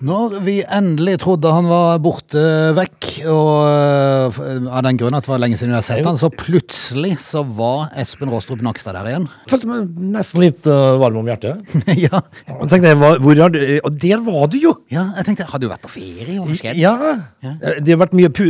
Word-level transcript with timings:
Når 0.00 0.38
vi 0.46 0.54
endelig 0.64 1.18
trodde 1.20 1.50
han 1.52 1.66
var 1.68 1.98
borte 2.00 2.40
vekk, 2.76 3.08
og 3.28 3.50
øh, 3.68 4.68
av 4.72 4.84
den 4.86 4.96
grunn 5.00 5.16
at 5.16 5.26
det 5.26 5.32
var 5.32 5.42
lenge 5.42 5.58
siden 5.60 5.74
vi 5.74 5.76
har 5.76 5.84
sett 5.84 6.06
han, 6.06 6.16
så 6.16 6.30
plutselig 6.32 7.18
så 7.20 7.42
var 7.44 7.90
Espen 8.00 8.32
Råstrup 8.32 8.62
Nakstad 8.64 8.96
der 8.96 9.10
igjen. 9.10 9.26
Følte 9.50 9.68
meg 9.68 9.98
nesten 10.14 10.40
litt 10.40 10.68
uh, 10.70 10.96
varm 11.02 11.18
om 11.20 11.28
hjertet. 11.28 11.60
ja. 12.06 12.22
Og 12.56 12.70
tenkte 12.72 12.94
jeg, 12.94 13.00
hva- 13.02 13.18
hvor 13.20 13.42
har 13.44 13.52
du 13.52 13.58
Og 13.60 13.98
der 14.00 14.24
var 14.24 14.48
du 14.52 14.56
jo! 14.62 14.72
ja, 14.92 15.04
jeg 15.18 15.28
tenkte, 15.28 15.48
hadde 15.50 15.68
jo 15.68 15.72
vært 15.74 15.84
på 15.84 15.92
ferie, 15.92 16.38
skjedde? 16.56 16.80
Ja. 16.80 17.14
Det 17.80 17.92
har 17.92 18.00
vært 18.00 18.16
mye 18.16 18.32
pu 18.32 18.46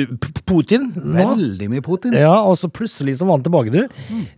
Putin 0.46 0.91
nå. 0.95 1.27
Veldig 1.34 1.70
mye 1.73 1.82
Putin. 1.84 2.14
Ja, 2.14 2.37
og 2.46 2.56
så 2.60 2.70
plutselig 2.70 3.16
så 3.19 3.27
var 3.27 3.38
han 3.38 3.45
tilbake, 3.46 3.74
du. 3.74 3.82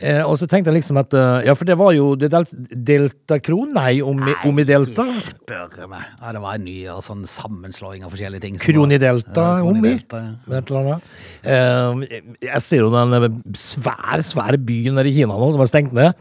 Eh, 0.00 0.22
og 0.25 0.36
så 0.40 0.49
tenkte 0.49 0.72
jeg 0.72 0.81
liksom 0.81 1.00
at 1.00 1.13
eh, 1.17 1.46
Ja, 1.49 1.54
for 1.58 1.68
det 1.68 1.76
var 1.81 1.93
jo 1.96 2.13
det 2.17 2.32
del 2.32 2.49
Delta-kron? 2.93 3.72
Nei, 3.76 4.00
om 4.04 4.18
i 4.22 4.67
Delta. 4.68 5.07
Nei, 5.08 5.21
Spør 5.22 5.89
meg. 5.90 6.04
Ja, 6.21 6.32
det 6.36 6.43
var 6.44 6.58
en 6.58 6.67
ny 6.67 6.76
og 6.93 7.01
sånn 7.04 7.24
sammenslåing 7.29 8.04
av 8.06 8.12
forskjellige 8.14 8.40
ting. 8.46 8.56
Kronidelta, 8.62 9.34
var- 9.34 9.58
Ja, 9.58 9.64
Omi. 9.68 9.82
Ja. 10.48 10.98
Eh, 11.42 12.22
jeg 12.48 12.62
ser 12.62 12.82
jo 12.84 12.90
den 12.94 13.14
eh, 13.18 13.28
svære, 13.58 14.22
svære 14.25 14.58
byen 14.64 14.96
der 14.96 15.06
i 15.11 15.14
Kina 15.14 15.34
nå 15.38 15.50
som 15.52 15.61
er 15.64 15.70
stengt 15.70 15.92
ned. 15.92 16.14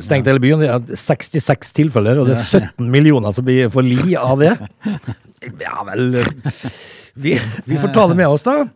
Stengt 0.00 0.24
hele 0.26 0.40
byen. 0.40 0.58
Det 0.62 0.70
er 0.70 0.96
66 0.96 1.72
tilfeller, 1.76 2.18
og 2.22 2.26
det 2.30 2.36
er 2.38 2.42
17 2.76 2.90
millioner 2.90 3.32
som 3.36 3.44
blir 3.44 3.68
får 3.72 3.84
li 3.88 4.16
av 4.16 4.38
det. 4.40 4.54
Ja 5.60 5.80
vel 5.88 6.18
Vi, 7.16 7.32
vi 7.64 7.76
får 7.80 7.94
ta 7.94 8.06
det 8.10 8.16
med 8.18 8.28
oss, 8.28 8.42
da. 8.44 8.66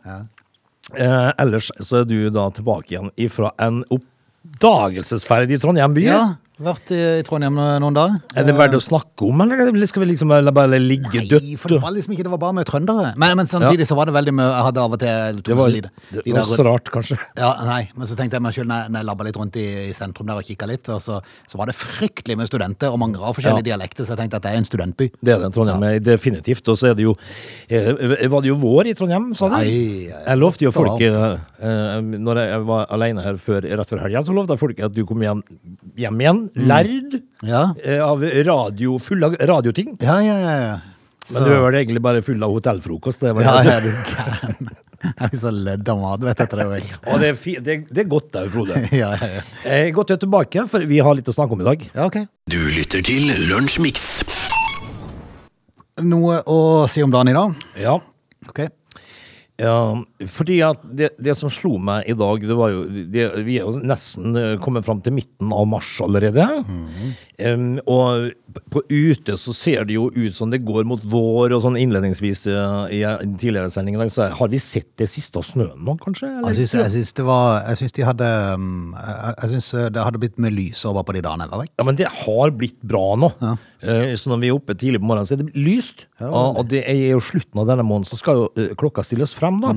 Eh, 0.96 1.32
ellers 1.38 1.70
så 1.80 2.00
er 2.00 2.04
du 2.08 2.30
da 2.32 2.46
tilbake 2.56 2.88
igjen 2.92 3.10
ifra 3.20 3.50
en 3.60 3.82
oppdagelsesferd 3.92 5.50
i 5.52 5.58
Trondheim 5.60 5.94
by. 5.96 6.04
Ja, 6.06 6.22
vært 6.62 6.90
i, 6.94 6.98
i 7.18 7.22
Trondheim 7.26 7.56
noen 7.82 7.96
dager. 7.96 8.20
Er 8.38 8.44
det 8.46 8.52
verdt 8.54 8.76
å 8.78 8.80
snakke 8.82 9.26
om, 9.26 9.40
eller 9.42 9.86
skal 9.90 10.04
vi 10.04 10.08
liksom 10.12 10.30
bare 10.30 10.78
ligge 10.78 11.10
Nei, 11.18 11.24
dødt? 11.26 11.48
for 11.58 11.72
det 11.74 11.80
var 11.82 11.94
liksom 11.96 12.14
ikke, 12.14 12.26
det 12.28 12.32
var 12.34 12.40
bare 12.44 12.54
med 12.60 12.68
trøndere. 12.68 13.10
Men, 13.18 13.34
men 13.40 13.48
samtidig 13.50 13.86
så 13.88 13.96
var 13.98 14.06
det 14.06 14.14
veldig 14.14 14.34
mye 14.38 14.46
jeg 14.52 14.66
hadde 14.68 14.84
av 14.84 14.94
og 14.94 15.00
til 15.02 15.40
Det 15.48 15.56
var, 15.58 15.72
litt, 15.74 15.88
det 16.14 16.34
var 16.36 16.46
så 16.46 16.66
rart, 16.68 16.90
kanskje. 16.94 17.18
Ja, 17.40 17.50
nei, 17.66 17.80
men 17.98 18.06
så 18.10 18.14
tenkte 18.18 18.38
jeg 18.38 18.44
meg 18.46 18.54
sjøl 18.54 18.68
når, 18.70 18.84
jeg- 18.84 18.92
når 18.94 19.02
jeg 19.02 19.08
labba 19.10 19.26
litt 19.26 19.40
rundt 19.40 19.58
i, 19.58 19.66
i 19.88 19.96
sentrum 19.96 20.30
der 20.30 20.38
og 20.38 20.46
kikka 20.46 20.68
litt, 20.70 20.88
og 20.94 21.02
så, 21.02 21.18
så 21.50 21.58
var 21.58 21.72
det 21.72 21.74
fryktelig 21.78 22.36
med 22.38 22.46
studenter 22.50 22.94
og 22.94 23.00
mange 23.02 23.18
av 23.18 23.34
forskjellige 23.34 23.66
dialekter, 23.72 24.06
så 24.06 24.14
jeg 24.14 24.22
tenkte 24.22 24.38
at 24.38 24.46
det 24.46 24.52
er 24.54 24.60
en 24.62 24.68
studentby. 24.70 25.10
Det 25.20 25.34
er 25.34 25.42
det, 25.42 25.50
Trondheim 25.58 25.82
er 25.90 25.98
definitivt. 26.06 26.70
Og 26.70 26.78
så 26.78 26.92
er 26.92 26.94
det 26.98 27.04
jo 27.08 27.16
eh, 27.68 27.90
Var 28.30 28.40
det 28.46 28.48
jo 28.52 28.56
vår 28.62 28.92
i 28.92 28.94
Trondheim, 28.98 29.32
sa 29.34 29.50
du? 29.50 29.56
Nei, 29.58 29.66
ja, 30.06 30.14
ja. 30.14 30.22
Jeg 30.30 30.40
lovte 30.40 30.66
jo 30.68 30.72
folk 30.74 31.02
eh, 31.02 31.18
eh, 31.58 31.98
Når 32.14 32.40
jeg 32.44 32.62
var 32.70 32.86
alene 32.94 33.24
her 33.26 33.36
før, 33.42 33.66
rett 33.66 33.90
før 33.90 34.04
helga, 34.06 34.22
så 34.24 34.34
lovte 34.36 34.54
jeg 34.54 34.62
folk 34.62 34.82
at 34.86 34.94
du 34.94 35.02
kom 35.08 35.22
hjem, 35.24 35.42
hjem 35.98 36.22
igjen, 36.24 36.43
lærd 36.54 37.18
Ja, 37.46 37.66
eh, 37.82 38.00
av 38.04 38.22
radio, 38.22 38.98
full 38.98 39.24
av 39.24 39.36
radioting. 39.40 39.96
ja, 40.02 40.20
ja. 40.24 40.38
ja, 40.40 40.56
ja. 40.68 40.74
Men 41.32 41.44
du 41.46 41.50
er 41.54 41.60
vel 41.64 41.76
egentlig 41.78 42.02
bare 42.04 42.20
full 42.20 42.42
av 42.44 42.50
hotellfrokost. 42.52 43.22
Det 43.24 43.30
var 43.32 43.42
Ja, 43.46 43.52
det. 43.62 43.70
ja, 43.72 43.80
du 43.80 43.92
gæren. 44.12 44.72
Jeg 45.04 45.28
er 45.34 45.36
så 45.36 45.50
ledd 45.52 45.88
av 45.92 45.98
mat, 46.00 46.22
vet 46.24 46.38
etter 46.40 46.60
det. 46.62 46.82
Og 47.12 47.18
det 47.20 47.26
er, 47.28 47.34
fi, 47.36 47.54
det, 47.60 47.74
det 47.92 48.04
er 48.04 48.08
godt, 48.08 48.30
òg, 48.40 48.46
Frode. 48.52 48.76
Ja, 49.02 49.10
ja, 49.20 49.28
ja. 49.38 49.42
Eh, 49.68 49.90
godt 49.92 50.12
å 50.12 50.16
er 50.16 50.20
tilbake, 50.22 50.64
for 50.68 50.84
vi 50.88 51.00
har 51.04 51.16
litt 51.16 51.28
å 51.28 51.34
snakke 51.36 51.52
om 51.56 51.60
i 51.64 51.66
dag. 51.68 51.82
ja, 51.94 52.06
ok. 52.08 52.22
Du 52.48 52.56
lytter 52.72 53.04
til 53.04 53.28
Lunsjmix. 53.50 54.06
Noe 56.04 56.40
å 56.50 56.58
si 56.90 57.04
om 57.04 57.12
dagen 57.12 57.30
i 57.32 57.36
dag? 57.36 57.54
Ja, 57.78 57.98
Ok. 58.48 58.66
Ja, 59.60 59.74
fordi 60.30 60.60
at 60.66 60.80
det, 60.96 61.10
det 61.22 61.34
som 61.38 61.50
slo 61.52 61.76
meg 61.82 62.08
i 62.10 62.14
dag, 62.18 62.44
det 62.46 62.56
var 62.58 62.72
jo 62.72 62.84
det, 62.88 63.24
Vi 63.46 63.58
er 63.60 63.66
jo 63.66 63.80
nesten 63.84 64.36
eh, 64.38 64.54
kommet 64.62 64.86
fram 64.86 65.00
til 65.04 65.14
midten 65.16 65.52
av 65.54 65.66
mars 65.70 65.90
allerede. 66.04 66.46
Em, 67.38 67.80
og 67.90 68.30
på 68.70 68.82
ute 68.86 69.34
så 69.40 69.50
ser 69.56 69.86
det 69.88 69.96
jo 69.96 70.06
ut 70.14 70.36
som 70.36 70.52
det 70.52 70.60
går 70.62 70.84
mot 70.86 71.02
vår, 71.10 71.50
og 71.56 71.64
sånn 71.64 71.78
innledningsvis 71.80 72.44
uh, 72.46 72.84
i 72.94 73.00
tidligere 73.40 73.72
sending 73.74 73.96
i 73.96 74.02
dag, 74.04 74.12
så 74.14 74.28
har 74.38 74.52
vi 74.52 74.60
sett 74.62 74.92
det 75.00 75.08
siste 75.10 75.40
av 75.40 75.46
snøen 75.48 75.80
nå, 75.82 75.96
kanskje? 76.02 76.28
eller? 76.30 76.54
Jeg 76.54 76.68
syns, 76.68 76.76
jeg 76.84 76.92
syns 76.94 77.12
det 77.18 77.26
var 77.26 77.64
Jeg 77.72 77.80
syns 77.80 77.96
de 77.96 78.06
hadde 78.06 78.28
um, 78.54 78.94
Jeg, 78.94 79.50
syns 79.56 79.68
det 79.96 80.04
hadde 80.06 80.20
blitt 80.22 80.38
med 80.42 80.54
lys 80.54 80.84
over 80.86 81.02
på 81.06 81.16
de 81.16 81.24
dagene 81.26 81.48
Eller? 81.50 81.66
Ja, 81.74 81.86
men 81.88 81.98
det 81.98 82.06
har 82.22 82.54
blitt 82.54 82.78
bra 82.86 83.02
nå. 83.18 83.32
Eh, 83.84 84.14
Så 84.16 84.30
når 84.30 84.40
vi 84.44 84.48
er 84.52 84.56
oppe 84.56 84.76
tidlig 84.78 85.00
på 85.02 85.08
morgenen, 85.10 85.26
så 85.28 85.34
er 85.36 85.42
det 85.42 85.58
lyst. 85.58 86.06
og, 86.22 86.60
og 86.60 86.68
det 86.70 86.84
er 86.88 87.02
jo 87.16 87.20
slutten 87.24 87.60
av 87.60 87.66
denne 87.68 87.84
måneden, 87.86 88.06
så 88.08 88.16
skal 88.20 88.38
jo 88.38 88.46
eh, 88.60 88.70
klokka 88.78 89.02
stilles 89.04 89.34
frem, 89.36 89.58
da. 89.64 89.74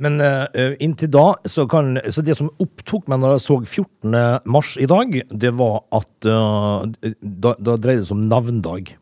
Men 0.00 0.16
uh, 0.22 0.74
inntil 0.80 1.10
da, 1.12 1.26
så 1.44 1.66
kan 1.68 1.98
Så 2.08 2.24
det 2.24 2.36
som 2.38 2.48
opptok 2.62 3.08
meg 3.10 3.20
når 3.20 3.34
jeg 3.36 3.44
så 3.44 3.56
14. 3.60 4.14
mars 4.48 4.74
i 4.80 4.88
dag, 4.88 5.16
det 5.28 5.52
var 5.58 5.82
at 5.96 6.28
uh, 6.28 6.86
da, 7.20 7.54
da 7.58 7.76
dreide 7.76 8.00
det 8.02 8.08
seg 8.08 8.16
om 8.16 8.28
navndag. 8.30 8.94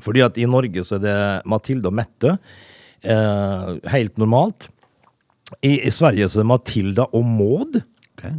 Fordi 0.00 0.22
at 0.24 0.38
i 0.40 0.48
Norge 0.48 0.84
så 0.88 0.96
er 0.96 1.02
det 1.02 1.16
Mathilde 1.52 1.90
og 1.90 1.98
Mette. 1.98 2.36
Uh, 3.04 3.76
helt 3.92 4.16
normalt. 4.20 4.70
I, 5.60 5.74
I 5.84 5.92
Sverige 5.92 6.30
så 6.30 6.40
er 6.40 6.46
det 6.46 6.52
Matilda 6.52 7.06
og 7.12 7.26
Maud. 7.28 7.82
Okay. 8.16 8.38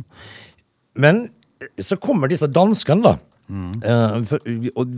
Men 0.97 1.27
så 1.81 1.97
kommer 2.01 2.31
disse 2.31 2.49
danskene, 2.49 3.13
da. 3.13 3.13
Eh, 3.53 4.17
for, 4.29 4.51
og 4.79 4.93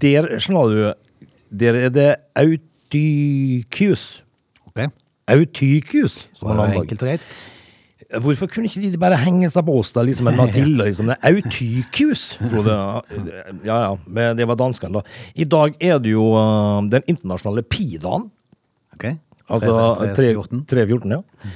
der, 0.00 0.28
skjønner 0.40 0.72
du, 0.72 1.26
der 1.62 1.78
er 1.84 1.94
det 1.94 2.08
Autykius. 2.38 4.22
Ok. 4.70 4.86
Autykius, 5.30 6.26
som 6.36 6.52
enkelt 6.64 6.98
og 6.98 7.08
greit. 7.08 7.40
Hvorfor 8.10 8.48
kunne 8.50 8.66
ikke 8.66 8.90
de 8.90 8.98
bare 8.98 9.18
henge 9.22 9.46
seg 9.54 9.62
på 9.68 9.76
oss, 9.78 9.92
da, 9.94 10.02
liksom 10.02 10.26
en 10.26 10.38
Matilda, 10.40 10.88
liksom? 10.88 11.12
Det 11.12 11.18
Autykius, 11.30 12.24
Ja 13.68 13.76
ja, 13.86 13.90
men 14.06 14.38
det 14.38 14.48
var 14.50 14.58
danskene, 14.58 14.98
da. 14.98 15.18
I 15.38 15.46
dag 15.46 15.76
er 15.78 16.00
det 16.02 16.16
jo 16.16 16.32
eh, 16.40 16.78
den 16.90 17.06
internasjonale 17.12 17.62
pi-dagen. 17.62 18.30
Ok. 18.96 19.12
Altså 19.50 19.74
314. 20.16 20.64
314, 20.70 21.14
ja. 21.14 21.52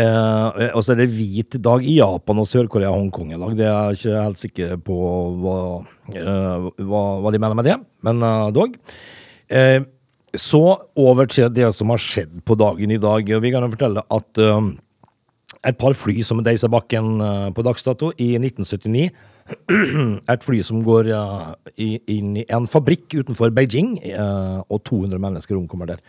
Eh, 0.00 0.68
og 0.70 0.84
så 0.86 0.94
er 0.94 1.00
det 1.02 1.10
hvit 1.10 1.56
dag 1.60 1.82
i 1.82 1.96
Japan 1.98 2.40
og 2.40 2.46
Sør-Korea 2.48 2.92
og 2.92 3.00
Hongkong 3.00 3.32
i 3.34 3.40
dag. 3.40 3.56
Det 3.58 3.66
er 3.66 3.72
jeg 3.74 4.00
ikke 4.00 4.24
helt 4.24 4.42
sikker 4.44 4.74
på 4.86 4.98
hva, 5.42 5.56
eh, 6.14 6.68
hva, 6.86 7.00
hva 7.24 7.32
de 7.34 7.40
mener 7.42 7.58
med 7.58 7.66
det, 7.66 7.78
men 8.06 8.22
eh, 8.22 8.50
dog. 8.56 8.76
Så 10.36 10.62
over 10.94 11.26
til 11.26 11.50
det 11.50 11.72
som 11.74 11.90
har 11.90 12.02
skjedd 12.02 12.42
på 12.46 12.54
dagen 12.58 12.90
i 12.90 13.00
dag. 13.02 13.26
Vi 13.26 13.50
kan 13.50 13.66
fortelle 13.70 14.04
at 14.06 14.38
eh, 14.38 14.70
et 15.66 15.78
par 15.80 15.96
fly 15.98 16.22
som 16.24 16.42
deiser 16.44 16.70
bakken 16.72 17.18
uh, 17.20 17.48
på 17.52 17.64
dagsdato 17.66 18.12
i 18.16 18.30
1979 18.38 19.10
et 20.32 20.44
fly 20.46 20.60
som 20.64 20.84
går 20.86 21.10
uh, 21.10 21.50
i, 21.74 21.98
inn 22.14 22.38
i 22.40 22.46
en 22.54 22.68
fabrikk 22.70 23.18
utenfor 23.18 23.52
Beijing, 23.54 23.96
uh, 24.14 24.62
og 24.70 24.84
200 24.86 25.20
mennesker 25.20 25.58
omkommer 25.58 25.90
der. 25.90 26.04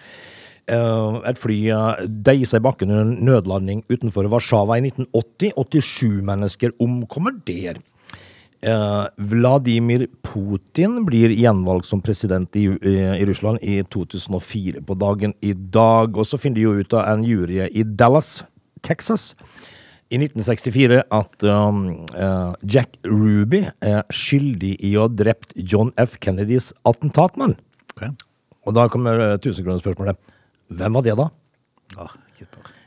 Eh, 0.70 1.16
et 1.26 1.40
fly 1.42 1.58
uh, 1.74 2.04
deiser 2.06 2.62
i 2.62 2.64
bakken 2.64 2.92
under 2.94 3.08
en 3.08 3.26
nødlanding 3.26 3.82
utenfor 3.90 4.30
Warszawa 4.32 4.78
i 4.78 4.86
1980. 4.86 5.56
87 5.58 6.22
mennesker 6.28 6.76
omkommer 6.80 7.34
der. 7.48 7.82
Eh, 8.62 9.06
Vladimir 9.18 10.06
Putin 10.22 11.00
blir 11.06 11.34
gjenvalgt 11.34 11.88
som 11.90 12.02
president 12.02 12.56
i, 12.56 12.68
i, 12.70 12.96
i 13.18 13.26
Russland 13.26 13.58
i 13.66 13.80
2004 13.90 14.84
på 14.86 14.98
dagen 15.02 15.34
i 15.42 15.54
dag. 15.54 16.14
Og 16.18 16.28
så 16.30 16.38
finner 16.38 16.60
de 16.60 16.68
jo 16.68 16.76
ut 16.78 16.94
av 16.94 17.08
en 17.10 17.26
jury 17.26 17.64
i 17.66 17.84
Dallas, 17.84 18.44
Texas, 18.86 19.32
i 20.12 20.20
1964 20.20 21.02
at 21.16 21.46
um, 21.48 21.84
eh, 22.14 22.54
Jack 22.68 23.00
Ruby 23.08 23.64
er 23.82 24.04
skyldig 24.14 24.76
i 24.84 24.94
å 24.98 25.08
ha 25.08 25.14
drept 25.14 25.56
John 25.56 25.94
F. 26.02 26.20
Kennedys 26.22 26.70
attentatmann. 26.86 27.56
Okay. 27.96 28.14
Og 28.68 28.76
da 28.78 28.86
kommer 28.92 29.40
tusenkronerspørsmålet. 29.42 30.20
Hvem 30.72 31.00
var 31.00 31.08
det, 31.08 31.18
da? 31.18 31.32
Ja. 31.98 32.12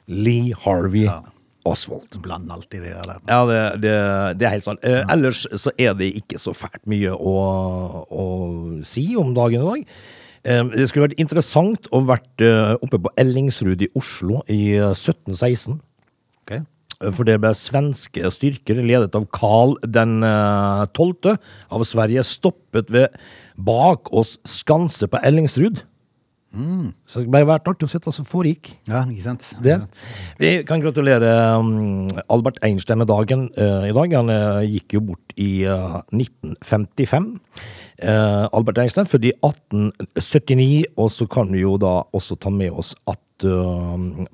Lee 0.07 0.53
Harvey 0.65 1.09
Ja. 1.09 1.23
Oswald. 1.65 2.19
Bland 2.23 2.51
alltid 2.53 2.83
det 2.85 2.93
der. 3.07 3.23
Ja, 3.29 3.39
det, 3.49 3.61
det, 3.83 3.95
det 4.41 4.47
er 4.49 4.53
helt 4.57 4.67
sant. 4.67 4.85
Eh, 4.85 5.01
ellers 5.13 5.45
så 5.61 5.73
er 5.81 5.95
det 5.99 6.11
ikke 6.21 6.41
så 6.43 6.53
fælt 6.57 6.83
mye 6.91 7.15
å, 7.15 7.35
å 8.05 8.27
si 8.87 9.07
om 9.21 9.33
dagen 9.37 9.63
i 9.65 9.71
dag. 9.71 9.97
Eh, 10.45 10.61
det 10.75 10.91
skulle 10.91 11.09
vært 11.09 11.23
interessant 11.25 11.89
å 11.95 12.03
vært 12.05 12.45
eh, 12.45 12.75
oppe 12.85 13.01
på 13.07 13.13
Ellingsrud 13.21 13.87
i 13.87 13.91
Oslo 13.97 14.43
i 14.53 14.77
eh, 14.77 14.93
1716. 14.93 15.81
Ok. 16.45 16.53
Eh, 16.59 17.09
For 17.09 17.25
det 17.29 17.39
ble 17.43 17.55
svenske 17.57 18.29
styrker 18.35 18.83
ledet 18.85 19.17
av 19.17 19.25
Karl 19.35 19.77
den 19.89 20.21
eh, 20.27 20.85
12. 20.93 21.33
av 21.73 21.89
Sverige 21.89 22.27
stoppet 22.29 22.93
ved 22.93 23.17
bak 23.57 24.13
oss 24.13 24.37
skanse 24.49 25.09
på 25.09 25.21
Ellingsrud. 25.25 25.85
Så 27.11 27.25
det 27.25 27.31
ble 27.33 27.43
vært 27.49 27.67
artig 27.71 27.89
å 27.89 27.91
se 27.91 28.01
hva 28.03 28.13
som 28.15 28.27
foregikk. 28.29 28.71
Ja, 28.89 29.03
ikke 29.11 29.25
sant? 29.25 29.47
Det. 29.65 29.79
Vi 30.39 30.53
kan 30.69 30.83
gratulere 30.83 31.31
um, 31.59 32.07
Albert 32.33 32.61
Einstein 32.67 33.01
med 33.03 33.11
dagen 33.11 33.49
uh, 33.59 33.87
i 33.89 33.95
dag. 33.95 34.15
Han 34.19 34.31
uh, 34.31 34.63
gikk 34.63 34.97
jo 34.97 35.03
bort 35.11 35.35
i 35.41 35.67
uh, 35.67 35.99
1955. 36.15 37.35
Eh, 38.05 38.45
Albert 38.53 38.81
Einstein 38.83 39.07
født 39.09 39.29
i 39.29 39.33
1879, 39.39 40.97
og 40.99 41.13
så 41.15 41.29
kan 41.31 41.53
vi 41.55 41.63
jo 41.63 41.77
da 41.81 42.01
også 42.15 42.37
ta 42.43 42.51
med 42.51 42.75
oss 42.75 42.93
at 43.11 43.21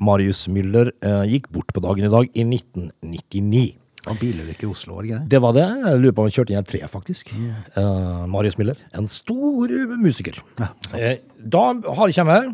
Marius 0.00 0.42
Müller 0.52 0.90
gikk 1.28 1.48
bort 1.54 1.72
på 1.74 1.82
dagen 1.84 2.08
i 2.08 2.12
dag 2.12 2.26
i 2.36 2.44
1999. 2.44 3.62
Og 4.08 4.16
bilulykke 4.16 4.64
i 4.64 4.70
Oslo, 4.70 4.94
var 4.96 5.04
det 5.04 5.10
ikke 5.10 5.18
det? 5.18 5.30
Det 5.34 5.40
var 5.44 5.52
det. 5.52 5.66
Jeg 5.84 6.00
lurer 6.00 6.14
på 6.16 6.22
om 6.22 6.28
han 6.30 6.32
kjørte 6.32 6.54
inn 6.54 6.56
i 6.56 6.62
et 6.62 6.70
tre, 6.72 6.80
faktisk. 6.88 7.34
Eh, 7.36 8.24
Marius 8.32 8.56
Müller. 8.56 8.80
En 8.96 9.08
stor 9.10 9.74
musiker. 10.00 10.40
Ja. 10.60 10.70
Eh, 10.96 11.20
da 11.36 11.66
har 11.84 12.08
jeg 12.08 12.16
ikke 12.16 12.28
mer. 12.30 12.52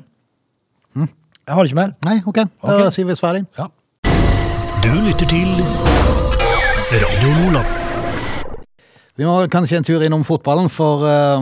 Jeg 1.47 1.55
har 1.55 1.65
ikke 1.65 1.79
mer. 1.79 1.95
Nei, 2.03 2.19
ok. 2.27 2.43
Da 2.43 2.75
okay. 2.75 2.91
sier 2.91 3.07
vi 3.07 3.15
Sverige. 3.15 3.47
Ja. 3.59 3.71
Du 4.83 4.93
lytter 5.07 5.27
til 5.31 5.51
Radio 6.91 7.35
Lola. 7.45 7.86
Vi 9.17 9.25
må 9.25 9.33
kanskje 9.49 9.79
en 9.79 9.85
tur 9.87 10.03
innom 10.05 10.27
fotballen, 10.29 10.67
for 10.69 11.01
uh, 11.01 11.41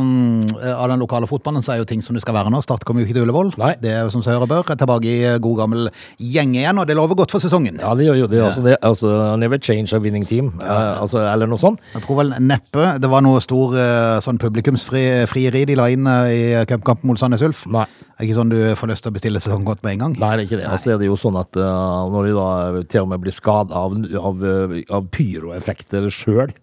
av 0.70 0.86
den 0.92 1.00
lokale 1.02 1.26
fotballen 1.26 1.64
så 1.64 1.72
er 1.74 1.80
jo 1.80 1.86
ting 1.90 2.04
som 2.06 2.14
det 2.14 2.20
skal 2.22 2.36
være 2.36 2.52
nå. 2.54 2.60
Start 2.62 2.84
kommer 2.86 3.02
jo 3.02 3.08
ikke 3.08 3.16
til 3.16 3.24
Ullevål. 3.24 3.50
Nei. 3.58 3.72
Det 3.82 3.90
er 3.90 4.04
jo 4.06 4.12
som 4.14 4.22
seg 4.22 4.36
høre 4.36 4.46
bør. 4.52 4.70
Er 4.70 4.78
tilbake 4.78 5.10
i 5.10 5.16
eh, 5.26 5.40
god 5.42 5.58
gammel 5.64 5.90
gjeng 6.22 6.54
igjen, 6.54 6.78
og 6.78 6.86
det 6.86 6.94
lover 6.94 7.18
godt 7.18 7.34
for 7.34 7.42
sesongen. 7.42 7.80
Ja, 7.82 7.96
det 7.98 8.06
gjør 8.06 8.20
jo 8.20 8.28
det. 8.30 8.42
Altså, 8.46 8.62
det 8.62 8.76
altså, 8.78 9.10
never 9.42 9.58
change 9.58 9.90
a 9.90 9.98
winning 9.98 10.22
team, 10.22 10.52
eh, 10.62 10.92
altså, 11.00 11.24
eller 11.26 11.50
noe 11.50 11.58
sånt. 11.58 11.82
Jeg 11.96 12.06
tror 12.06 12.20
vel 12.22 12.30
neppe 12.38 12.92
det 13.02 13.10
var 13.10 13.26
noe 13.26 13.42
stor 13.42 13.74
uh, 13.74 14.22
sånn 14.22 14.38
publikumsfrieri 14.38 15.64
de 15.66 15.78
la 15.78 15.88
inn 15.90 16.06
i 16.06 16.40
cupkampen 16.70 17.10
mot 17.10 17.18
Sandnes 17.18 17.42
Ulf. 17.42 17.66
Nei. 17.74 17.88
Det 18.14 18.22
er 18.22 18.28
ikke 18.28 18.38
sånn 18.38 18.50
du 18.52 18.58
får 18.78 18.90
lyst 18.92 19.02
til 19.02 19.10
å 19.10 19.14
bestille 19.16 19.40
sesongkort 19.42 19.80
med 19.82 19.96
en 19.96 20.02
gang. 20.04 20.12
Nei, 20.22 20.30
det 20.36 20.44
er 20.44 20.46
ikke 20.46 20.58
det. 20.60 20.68
Altså, 20.70 20.92
er 20.94 21.02
det 21.02 21.08
jo 21.10 21.18
sånn 21.18 21.40
at 21.40 21.58
uh, 21.58 22.06
når 22.14 22.28
de 22.28 22.38
da 22.38 22.84
til 22.94 23.02
og 23.02 23.10
med 23.10 23.24
blir 23.26 23.34
skada 23.34 23.82
av, 23.82 23.98
av, 24.22 24.46
av 24.94 25.10
pyroeffekter 25.10 26.06
sjøl, 26.14 26.54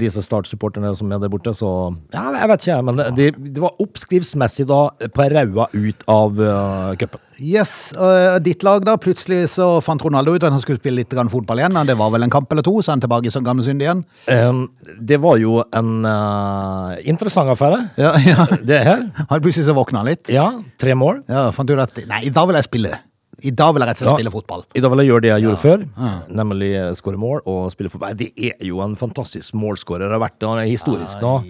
disse 0.00 0.22
Start-supporterne 0.24 0.90
som 0.98 1.12
er 1.14 1.20
der 1.22 1.30
borte, 1.32 1.52
så 1.56 1.70
Ja, 2.14 2.24
jeg 2.34 2.48
vet 2.50 2.66
ikke, 2.66 2.78
men 2.88 3.02
det, 3.16 3.28
det 3.38 3.62
var 3.62 3.78
oppskriftsmessig 3.82 4.66
da 4.68 4.80
på 5.14 5.26
raua 5.32 5.68
ut 5.74 6.04
av 6.10 6.40
uh, 6.42 6.92
cupen. 6.98 7.22
Yes, 7.38 7.92
og 7.94 8.40
ditt 8.42 8.64
lag 8.66 8.82
da, 8.86 8.96
plutselig 8.98 9.44
så 9.52 9.68
fant 9.84 10.02
Ronaldo 10.02 10.34
ut 10.34 10.42
at 10.42 10.50
han 10.50 10.62
skulle 10.62 10.80
spille 10.80 11.04
litt 11.04 11.12
grann 11.14 11.30
fotball 11.30 11.62
igjen. 11.62 11.78
Det 11.86 11.94
var 12.00 12.10
vel 12.10 12.26
en 12.26 12.32
kamp 12.34 12.50
eller 12.50 12.66
to, 12.66 12.74
så 12.82 12.96
han 12.96 13.02
tilbake 13.04 13.30
som 13.30 13.46
gammel 13.46 13.62
synd 13.66 13.84
igjen. 13.84 14.02
Um, 14.26 14.64
det 14.98 15.20
var 15.22 15.38
jo 15.38 15.60
en 15.78 15.92
uh, 16.02 16.96
interessant 17.06 17.50
affære, 17.54 17.84
Ja, 18.00 18.16
ja. 18.26 18.48
det 18.58 18.82
her. 18.88 19.06
Han 19.30 19.44
plutselig 19.44 19.68
så 19.70 19.76
våkna 19.78 20.02
han 20.02 20.10
litt. 20.10 20.32
Ja, 20.34 20.50
tre 20.82 20.98
mål. 20.98 21.22
Ja, 21.30 21.48
fant 21.54 21.70
ut 21.70 21.78
at 21.84 22.02
Nei, 22.10 22.24
da 22.34 22.42
vil 22.48 22.58
jeg 22.58 22.66
spille. 22.66 22.98
I 23.42 23.50
dag 23.54 23.72
vil 23.74 23.82
jeg 23.84 23.88
rett 23.88 24.00
og 24.00 24.02
slett 24.02 24.10
Ja. 24.10 24.16
spille 24.18 24.32
fotball. 24.34 24.64
I 24.74 24.80
dag 24.80 24.90
vil 24.90 24.98
jeg 25.04 25.08
gjøre 25.12 25.22
det 25.22 25.30
jeg 25.30 25.42
gjorde 25.46 25.62
før, 25.62 25.84
nemlig 26.28 26.70
skåre 26.98 27.16
mål 27.22 27.40
og 27.46 27.70
spille 27.70 27.90
fotball. 27.92 28.14
Det 28.18 28.32
er 28.36 28.64
jo 28.66 28.80
en 28.82 28.96
fantastisk 28.96 29.54
målskårer. 29.54 30.08
Det 30.08 30.16
har 30.18 30.24
vært 30.24 30.42
er 30.42 30.66
historisk 30.66 31.20
nå. 31.22 31.44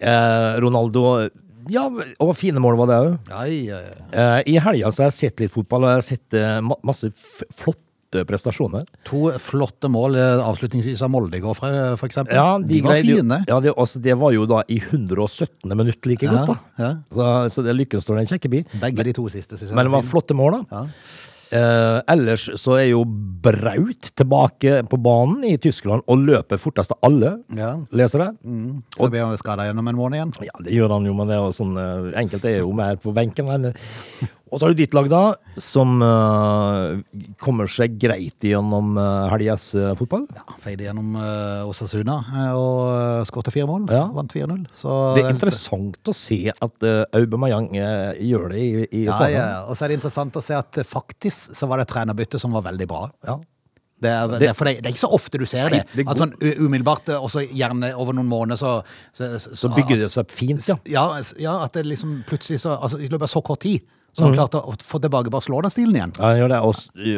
Eh, 0.00 0.60
Ronaldo 0.60 1.28
Ja, 1.68 1.84
og 2.18 2.34
fine 2.34 2.56
mål 2.58 2.74
var 2.80 2.86
det 2.88 2.96
òg. 2.96 3.18
Ja, 3.28 3.36
ai, 3.44 3.68
ai. 3.70 3.90
Eh, 4.12 4.42
I 4.54 4.58
helga 4.58 4.88
så 4.90 5.02
har 5.04 5.10
jeg 5.10 5.18
sett 5.18 5.40
litt 5.40 5.52
fotball, 5.52 5.84
og 5.84 5.90
jeg 5.90 5.94
har 5.94 6.06
sett 6.08 6.34
eh, 6.34 6.60
masse 6.82 7.10
f 7.12 7.42
flotte 8.10 8.26
prestasjoner. 8.26 8.86
To 9.06 9.30
flotte 9.38 9.88
mål 9.90 10.16
eh, 10.18 10.40
avslutningsvis 10.42 11.02
av 11.02 11.10
Molde 11.10 11.38
i 11.38 11.40
går, 11.40 11.54
for, 11.54 11.96
for 12.00 12.08
eksempel. 12.08 12.34
Ja, 12.34 12.58
de, 12.58 12.80
var 12.82 12.96
greide 12.98 13.20
fine. 13.20 13.38
Ja, 13.48 13.60
det, 13.62 13.74
altså, 13.78 14.00
det 14.02 14.16
var 14.18 14.32
jo 14.34 14.46
da 14.50 14.62
i 14.68 14.80
117. 14.80 15.76
minutt 15.76 16.04
like 16.06 16.26
Ja, 16.26 16.44
godt, 16.44 16.58
da. 16.76 16.84
ja. 16.84 16.92
Så, 17.14 17.30
så 17.54 17.62
det 17.66 17.76
lykken 17.78 18.00
står 18.02 18.24
kjekke 18.26 18.50
bil. 18.50 18.64
Begge 18.80 19.04
de 19.06 19.12
to 19.16 19.28
siste, 19.30 19.56
synes 19.56 19.70
jeg. 19.70 19.76
Men 19.76 19.86
det 19.86 19.92
var 19.94 20.02
flotte 20.06 20.34
mål, 20.34 20.60
da. 20.60 20.80
Ja. 20.80 20.86
Eh, 21.50 21.96
ellers 22.12 22.44
så 22.62 22.76
er 22.78 22.84
jo 22.92 23.00
Braut 23.42 24.12
tilbake 24.14 24.84
på 24.86 24.98
banen 25.02 25.42
i 25.48 25.56
Tyskland 25.58 26.04
og 26.06 26.20
løper 26.22 26.60
fortest 26.62 26.92
av 26.94 27.00
alle, 27.08 27.32
Ja. 27.56 27.72
leser 27.90 28.22
jeg. 28.26 28.36
Så 28.98 29.08
blir 29.10 29.24
han 29.26 29.38
skada 29.40 29.66
gjennom 29.66 29.88
en 29.90 29.98
måned 29.98 30.18
igjen. 30.20 30.34
Ja, 30.46 30.54
det 30.62 30.76
gjør 30.76 30.94
han 30.94 31.08
jo, 31.08 31.14
men 31.18 31.26
det 31.30 31.34
er 31.38 31.42
jo 31.46 31.54
sånn 31.56 31.74
eh, 31.80 32.20
Enkelte 32.22 32.52
er 32.52 32.60
jo 32.62 32.70
mer 32.74 33.00
på 33.02 33.14
benken. 33.14 33.50
enn- 33.50 33.72
Og 34.50 34.58
så 34.58 34.66
har 34.66 34.74
du 34.74 34.80
ditt 34.80 34.94
lag, 34.96 35.06
da, 35.10 35.20
som 35.62 36.00
uh, 36.02 36.98
kommer 37.42 37.70
seg 37.70 37.94
greit 38.02 38.42
gjennom 38.42 38.96
uh, 38.98 39.28
helgas 39.30 39.68
uh, 39.78 39.92
fotball. 39.98 40.24
Feide 40.62 40.88
gjennom 40.88 41.14
uh, 41.14 41.68
Osasuna 41.70 42.16
eh, 42.34 42.50
og 42.58 42.80
uh, 42.90 43.20
skåret 43.28 43.52
fire 43.54 43.68
mål. 43.70 43.86
Ja. 43.94 44.08
Vant 44.16 44.34
4-0. 44.34 44.64
Så 44.74 44.96
Det 45.16 45.22
er 45.24 45.30
interessant 45.36 46.10
å 46.10 46.16
se 46.16 46.40
at 46.50 46.86
uh, 46.86 47.04
Aubameyang 47.16 47.70
eh, 47.78 48.18
gjør 48.30 48.50
det 48.54 48.60
i, 48.64 48.72
i 49.02 49.04
Ja, 49.06 49.20
ja. 49.30 49.46
Og 49.70 49.78
så 49.78 49.86
er 49.86 49.94
det 49.94 50.00
interessant 50.00 50.36
å 50.36 50.42
se 50.44 50.58
at 50.58 50.82
eh, 50.82 50.86
faktisk 50.86 51.54
så 51.56 51.70
var 51.70 51.80
det 51.80 51.88
et 51.88 51.94
trenerbytte 51.94 52.40
som 52.42 52.54
var 52.56 52.66
veldig 52.66 52.90
bra. 52.90 53.06
Ja. 53.26 53.38
Det 54.00 54.08
er, 54.08 54.30
det, 54.40 54.48
for 54.56 54.64
det, 54.64 54.78
det 54.80 54.88
er 54.88 54.94
ikke 54.94 55.02
så 55.02 55.10
ofte 55.12 55.38
du 55.38 55.44
ser 55.44 55.68
det. 55.74 55.82
Nei, 55.84 56.00
det 56.00 56.06
At 56.08 56.20
sånn 56.22 56.32
umiddelbart, 56.40 57.10
eh, 57.12 57.20
og 57.20 57.28
så 57.32 57.42
gjerne 57.44 57.92
over 58.00 58.16
noen 58.16 58.30
måneder, 58.30 58.56
så 58.56 58.70
Så, 59.12 59.36
Så 59.38 59.68
bygger 59.76 60.06
det 60.06 60.10
seg 60.14 60.32
fint, 60.32 60.64
ja. 60.70 60.78
ja, 60.88 61.06
ja, 61.38 61.58
at 61.66 61.76
det 61.76 61.84
liksom 61.88 62.22
plutselig 62.28 62.62
så 62.64 62.78
Altså, 62.80 62.98
i 62.98 63.10
løpet 63.10 63.28
av 63.28 63.34
så 63.34 63.42
kort 63.44 63.60
tid, 63.66 63.84
så 64.12 64.26
Mhm. 64.26 64.26
han 64.26 64.34
klart 64.36 64.54
å 64.58 64.74
få 64.82 64.98
tilbake 65.00 65.30
Barcelona-stilen 65.30 65.94
igjen. 65.96 66.12
Ja, 66.18 66.24
han 66.30 66.38
gjør 66.40 66.48
det, 66.48 66.60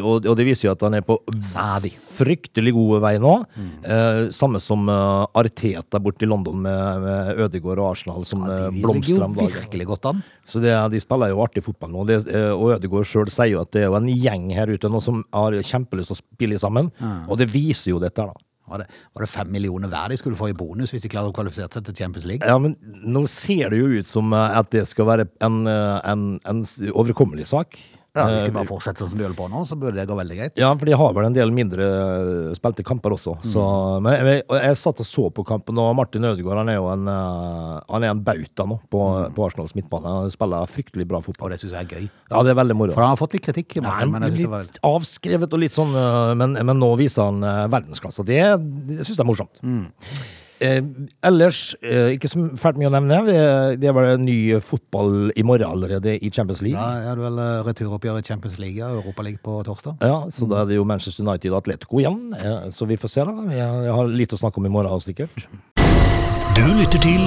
og, 0.03 0.27
og, 0.29 0.37
det 0.37 0.45
viser 0.47 0.69
jo 0.69 0.73
at 0.73 0.81
han 0.83 0.95
er 0.95 1.01
på 1.07 1.17
Savi. 1.41 1.91
fryktelig 2.13 2.73
gode 2.77 3.01
vei 3.01 3.15
nå. 3.19 3.33
Mm. 3.57 3.71
Eh, 3.85 4.29
samme 4.31 4.61
som 4.61 4.89
eh, 4.89 5.27
Arteta 5.41 5.99
borte 5.99 6.23
i 6.23 6.29
London 6.29 6.61
med, 6.63 7.01
med 7.03 7.39
Ødegaard 7.47 7.79
og 7.81 7.91
Arsenal 7.93 8.25
som 8.29 8.45
De 8.45 8.53
eh, 8.53 8.71
blomstrer 8.83 9.25
om 9.25 9.35
dagen. 9.35 9.51
virkelig 9.57 9.87
godt 9.87 10.07
an. 10.13 10.23
Så 10.45 10.61
det, 10.61 10.75
de 10.93 11.01
spiller 11.01 11.29
jo 11.33 11.43
artig 11.43 11.63
fotball 11.65 11.91
nå. 11.91 12.07
Det, 12.07 12.21
eh, 12.29 12.51
og 12.53 12.77
Ødegaard 12.77 13.09
sjøl 13.09 13.31
sier 13.33 13.55
jo 13.57 13.61
at 13.65 13.71
det 13.73 13.83
er 13.83 13.89
jo 13.91 13.97
en 13.97 14.07
gjeng 14.13 14.51
her 14.55 14.67
ute 14.73 14.89
nå 14.93 15.01
som 15.03 15.25
har 15.33 15.53
kjempelyst 15.53 16.13
til 16.13 16.17
å 16.19 16.23
spille 16.23 16.59
sammen. 16.61 16.93
Og 17.29 17.39
det 17.39 17.49
viser 17.53 17.93
jo 17.97 17.99
dette 18.03 18.17
da. 18.29 18.33
Var 18.73 18.85
det, 18.85 18.89
var 19.13 19.27
det 19.27 19.31
fem 19.33 19.51
millioner 19.53 19.91
hver 19.93 20.13
de 20.13 20.21
skulle 20.21 20.39
få 20.39 20.51
i 20.53 20.57
bonus 20.57 20.95
hvis 20.95 21.05
de 21.05 21.11
klarer 21.13 21.33
å 21.33 21.37
kvalifisere 21.37 21.69
seg 21.77 21.89
til 21.89 21.99
Champions 22.03 22.29
League? 22.29 22.49
Ja, 22.49 22.57
men 22.63 22.77
nå 23.05 23.27
ser 23.31 23.73
det 23.73 23.83
jo 23.83 23.91
ut 23.99 24.09
som 24.09 24.33
at 24.37 24.73
det 24.73 24.87
skal 24.89 25.11
være 25.11 25.29
en, 25.45 25.65
eh, 25.69 25.99
en, 26.09 26.29
en 26.49 26.65
overkommelig 26.93 27.51
sak. 27.53 27.77
Ja, 28.13 28.27
Hvis 28.29 28.43
Eh, 28.43 28.49
de 28.51 28.53
bare 28.53 28.69
fortsetter 28.69 29.09
som 29.09 29.17
de 29.17 29.25
holder 29.25 29.39
på 29.39 29.47
nå, 29.49 29.63
så 29.65 29.77
burde 29.81 29.97
det 29.97 30.05
gå 30.05 30.13
veldig 30.19 30.35
greit. 30.37 30.59
Ja, 30.61 30.75
for 30.77 30.85
de 30.85 30.93
har 31.01 31.15
vel 31.17 31.25
en 31.31 31.33
del 31.33 31.49
mindre 31.55 31.87
eh, 31.87 32.51
spilte 32.59 32.85
kamper 32.85 33.15
også. 33.17 33.39
Så, 33.49 33.63
men 34.05 34.19
jeg, 34.21 34.43
jeg 34.53 34.77
satt 34.77 35.01
og 35.01 35.09
så 35.09 35.25
på 35.33 35.45
kampen, 35.49 35.81
og 35.81 35.95
Martin 35.97 36.29
Ødegaard 36.29 36.61
han 36.61 36.69
er 36.75 36.77
jo 36.77 36.91
en, 36.93 37.09
eh, 37.09 37.81
han 37.89 38.05
er 38.05 38.13
en 38.13 38.21
bauta 38.27 38.69
nå 38.69 38.77
på, 38.93 39.01
på 39.33 39.47
Arsenals 39.47 39.73
midtbane. 39.79 40.13
Han 40.27 40.35
spiller 40.35 40.69
fryktelig 40.69 41.09
bra 41.09 41.23
fotball. 41.25 41.49
Og 41.49 41.57
det 41.57 41.63
syns 41.65 41.73
jeg 41.73 41.89
er 41.89 41.97
gøy. 42.03 42.11
Ja, 42.29 42.45
det 42.45 42.53
er 42.53 42.61
veldig 42.61 42.77
moro. 42.83 42.93
For 42.93 43.07
han 43.07 43.15
har 43.15 43.23
fått 43.23 43.39
litt 43.39 43.47
kritikk, 43.49 43.81
Martin, 43.81 44.13
men 44.13 44.29
jeg 44.29 44.43
synes 44.43 44.69
litt 44.69 44.85
avskrevet 44.93 45.57
og 45.57 45.65
litt 45.65 45.81
sånn, 45.81 45.97
men, 46.37 46.61
men 46.61 46.83
nå 46.85 46.93
viser 47.01 47.31
han 47.31 47.41
verdensklasse. 47.73 48.29
Det, 48.29 48.43
det 48.93 49.01
syns 49.07 49.17
jeg 49.17 49.25
er 49.25 49.33
morsomt. 49.33 49.57
Eh, 50.63 50.79
ellers, 51.27 51.75
eh, 51.83 52.13
ikke 52.15 52.29
så 52.31 52.45
fælt 52.61 52.77
mye 52.79 52.87
å 52.87 52.93
nevne. 52.95 53.17
Det, 53.27 53.39
det 53.83 53.89
er 53.91 53.97
vel 53.97 54.21
ny 54.23 54.37
fotball 54.63 55.33
i 55.35 55.43
morgen 55.47 55.67
allerede 55.67 56.15
i 56.15 56.31
Champions 56.31 56.63
League. 56.63 56.79
Ja, 56.79 57.11
er 57.11 57.19
det 57.19 57.25
vel 57.25 57.41
eh, 57.43 57.63
returoppgjør 57.67 58.21
i 58.21 58.27
Champions 58.27 58.61
League 58.63 58.79
og 58.87 59.01
Europa 59.01 59.27
League 59.27 59.43
på 59.43 59.57
torsdag? 59.67 59.99
Ja, 60.07 60.21
så 60.31 60.47
da 60.51 60.63
er 60.63 60.71
det 60.71 60.79
jo 60.79 60.87
Manchester 60.87 61.27
United 61.27 61.51
og 61.51 61.63
Atletico 61.65 61.99
igjen. 62.03 62.21
Eh, 62.39 62.69
Så 62.71 62.87
vi 62.87 63.01
får 63.01 63.11
se, 63.11 63.27
da. 63.27 63.49
Jeg 63.51 63.71
jeg 63.89 63.97
har 63.99 64.13
litt 64.23 64.33
å 64.37 64.39
snakke 64.39 64.63
om 64.63 64.69
i 64.69 64.73
morgen, 64.73 65.03
sikkert. 65.03 65.47
Du 66.55 66.65
lytter 66.79 67.01
til 67.03 67.23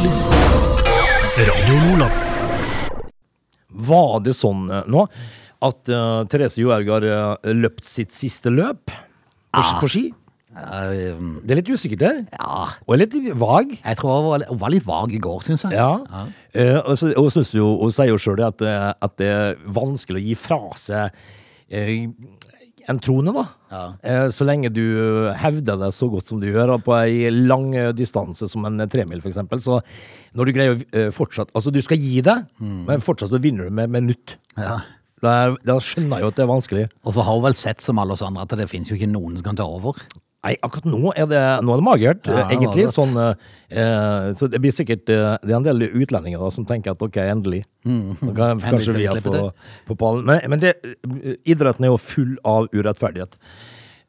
Radio 1.35 1.79
Nordland. 1.81 2.21
Var 3.75 4.19
det 4.23 4.35
sånn 4.37 4.69
eh, 4.71 4.85
nå 4.87 5.07
at 5.65 5.89
uh, 5.89 6.23
Therese 6.29 6.59
Johaug 6.61 6.87
har 6.91 7.05
uh, 7.09 7.53
løpt 7.55 7.87
sitt 7.89 8.13
siste 8.13 8.51
løp 8.53 8.91
på, 8.91 9.63
på 9.81 9.89
ski? 9.89 10.03
Eh, 10.55 11.17
Det 11.43 11.51
er 11.51 11.55
litt 11.59 11.69
usikkert, 11.69 11.99
det. 11.99 12.27
ja, 12.39 12.67
Og 12.87 12.97
litt 12.97 13.13
vag. 13.35 13.73
jeg 13.83 13.97
tror 13.97 14.21
hun 14.21 14.29
var, 14.29 14.37
litt- 14.39 14.59
var 14.61 14.69
litt 14.69 14.85
vag 14.85 15.11
i 15.13 15.19
går, 15.19 15.41
syns 15.43 15.63
jeg. 15.63 15.73
Ja. 15.73 15.99
ja. 16.53 16.81
og 16.81 16.95
så- 16.97 17.13
og 17.17 17.29
synes 17.31 17.51
jo, 17.53 17.77
hun 17.81 17.91
sier 17.91 18.07
jo 18.07 18.15
sjøl 18.17 18.45
at, 18.47 18.57
det- 18.57 18.95
at 19.01 19.17
det 19.17 19.27
er 19.27 19.55
vanskelig 19.67 20.21
å 20.21 20.25
gi 20.27 20.35
fra 20.35 20.59
seg 20.75 21.11
eh, 21.69 22.07
en 22.87 22.99
trone, 22.99 23.33
da. 23.33 23.45
Ja. 23.71 23.93
Eh, 24.03 24.27
så 24.29 24.45
lenge 24.45 24.69
du 24.71 25.31
hevder 25.35 25.75
det 25.81 25.91
så 25.91 26.07
godt 26.09 26.27
som 26.27 26.39
du 26.39 26.45
gjør, 26.47 26.77
på 26.85 26.93
ei 27.01 27.29
lang 27.31 27.73
eh, 27.75 27.91
distanse 27.91 28.47
som 28.47 28.63
en 28.65 28.77
tremil, 28.87 29.19
eksempel. 29.25 29.57
Så 29.59 29.81
når 30.35 30.45
du 30.45 30.51
greier 30.53 30.75
å 30.75 30.83
eh, 30.93 31.09
fortsatt 31.09 31.49
Altså, 31.55 31.71
du 31.73 31.81
skal 31.81 31.97
gi 31.97 32.21
det, 32.21 32.45
men 32.59 33.01
fortsatt 33.01 33.29
så 33.33 33.41
vinner 33.41 33.65
du 33.65 33.71
med 33.71 33.89
minutt. 33.89 34.35
Ja. 34.55 34.79
Da, 35.21 35.55
skjønner 35.81 36.19
jeg 36.19 36.21
jo 36.21 36.27
at 36.27 36.35
det 36.35 36.43
er 36.43 36.51
vanskelig. 36.51 36.89
Og 37.03 37.13
så 37.15 37.23
har 37.25 37.33
hun 37.33 37.41
vel 37.43 37.55
sett 37.57 37.81
som 37.81 37.97
alle 37.97 38.11
oss 38.13 38.21
andre 38.21 38.43
at 38.43 38.49
det 38.49 38.69
finnes 38.69 38.87
jo 38.91 38.95
ikke 38.95 39.09
noen 39.09 39.35
som 39.39 39.43
kan 39.43 39.55
ta 39.55 39.63
over. 39.65 39.95
Nei, 40.45 40.53
akkurat 40.61 40.85
nå 40.85 41.11
er 41.17 41.29
det, 41.29 41.43
nå 41.65 41.73
er 41.73 41.81
det 41.81 41.85
magert, 41.87 42.27
Ja, 42.29 42.43
eh, 42.43 42.51
egentlig. 42.53 42.85
Sånn, 42.93 43.15
eh, 43.17 44.27
så 44.37 44.49
det 44.51 44.61
blir 44.61 44.75
sikkert 44.75 45.09
eh, 45.09 45.37
Det 45.41 45.49
er 45.49 45.57
en 45.57 45.65
del 45.65 45.87
utlendinger 45.89 46.41
da, 46.41 46.51
som 46.53 46.67
tenker 46.69 46.93
at 46.93 47.01
ok, 47.01 47.17
endelig. 47.23 47.63
Mm. 47.85 48.13
kan, 48.37 48.61
kanskje 48.61 48.93
vi 48.99 49.07
har 49.09 49.21
fått 49.25 49.57
på 49.87 49.97
pallen. 49.97 50.25
Men, 50.29 50.45
men 50.53 50.61
det, 50.61 50.75
idretten 51.49 51.87
er 51.87 51.95
jo 51.95 52.01
full 52.01 52.37
av 52.45 52.69
urettferdighet. 52.73 53.39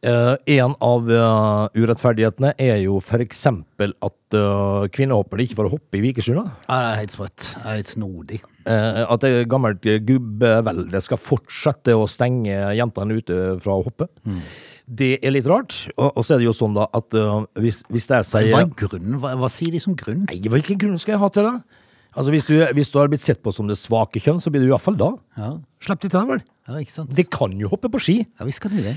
Eh, 0.07 0.35
en 0.59 0.75
av 0.85 1.09
uh, 1.09 1.67
urettferdighetene 1.75 2.53
er 2.61 2.83
jo 2.85 2.99
eksempel 3.17 3.95
at 4.05 4.37
uh, 4.37 4.85
kvinnehoppere 4.93 5.47
ikke 5.47 5.57
får 5.59 5.71
hoppe 5.73 5.99
i 5.99 6.03
Vikersund. 6.05 6.45
Det 6.45 6.77
er 6.77 7.01
helt 7.01 7.15
sprøtt. 7.17 7.47
Det 7.57 7.65
er 7.65 7.79
helt 7.81 7.91
snodig. 7.91 8.41
Eh, 8.67 9.03
at 9.07 9.23
det 9.23 9.49
gammelt 9.49 9.85
gubbevelde 10.07 11.01
skal 11.03 11.21
fortsette 11.23 11.95
å 11.97 12.07
stenge 12.11 12.55
jentene 12.77 13.19
ute 13.19 13.57
fra 13.63 13.79
å 13.79 13.85
hoppe. 13.87 14.09
Det 14.87 15.17
er 15.19 15.33
litt 15.35 15.49
rart. 15.51 15.75
Og, 15.97 16.13
og 16.15 16.23
så 16.23 16.37
er 16.37 16.43
det 16.43 16.47
jo 16.47 16.55
sånn 16.55 16.77
da 16.77 16.87
at 16.95 17.17
uh, 17.19 17.43
hvis, 17.59 17.83
hvis 17.91 18.07
det 18.07 18.21
er 18.21 18.27
seg 18.27 18.53
Hva 18.53 18.63
er 18.63 18.71
grunnen? 18.79 19.19
Hva, 19.23 19.35
hva 19.41 19.51
sier 19.51 19.75
de 19.75 19.81
som 19.83 19.97
grunn? 19.99 20.25
Nei, 20.31 20.39
hvilken 20.47 20.79
grunn 20.79 21.01
skal 21.03 21.17
jeg 21.17 21.23
ha 21.25 21.31
til 21.35 21.49
det? 21.49 21.57
Altså, 22.17 22.33
hvis 22.33 22.47
du, 22.49 22.55
hvis 22.79 22.89
du 22.95 23.01
har 23.01 23.11
blitt 23.13 23.25
sett 23.27 23.43
på 23.45 23.53
som 23.53 23.69
det 23.69 23.77
svake 23.77 24.23
kjønn, 24.25 24.39
så 24.41 24.49
blir 24.53 24.63
du 24.65 24.71
iallfall 24.71 24.97
da. 24.97 25.11
Ja, 25.37 25.51
Slipp 25.85 26.01
de 26.07 26.09
til, 26.09 26.23
vel. 26.31 26.41
ja 26.71 26.81
ikke 26.81 26.95
sant? 26.95 27.13
De 27.13 27.25
kan 27.29 27.53
jo 27.61 27.69
hoppe 27.69 27.91
på 27.93 28.01
ski. 28.01 28.17
Ja, 28.25 28.47
visst 28.49 28.63
kan 28.65 28.73
de 28.73 28.87
det. 28.87 28.95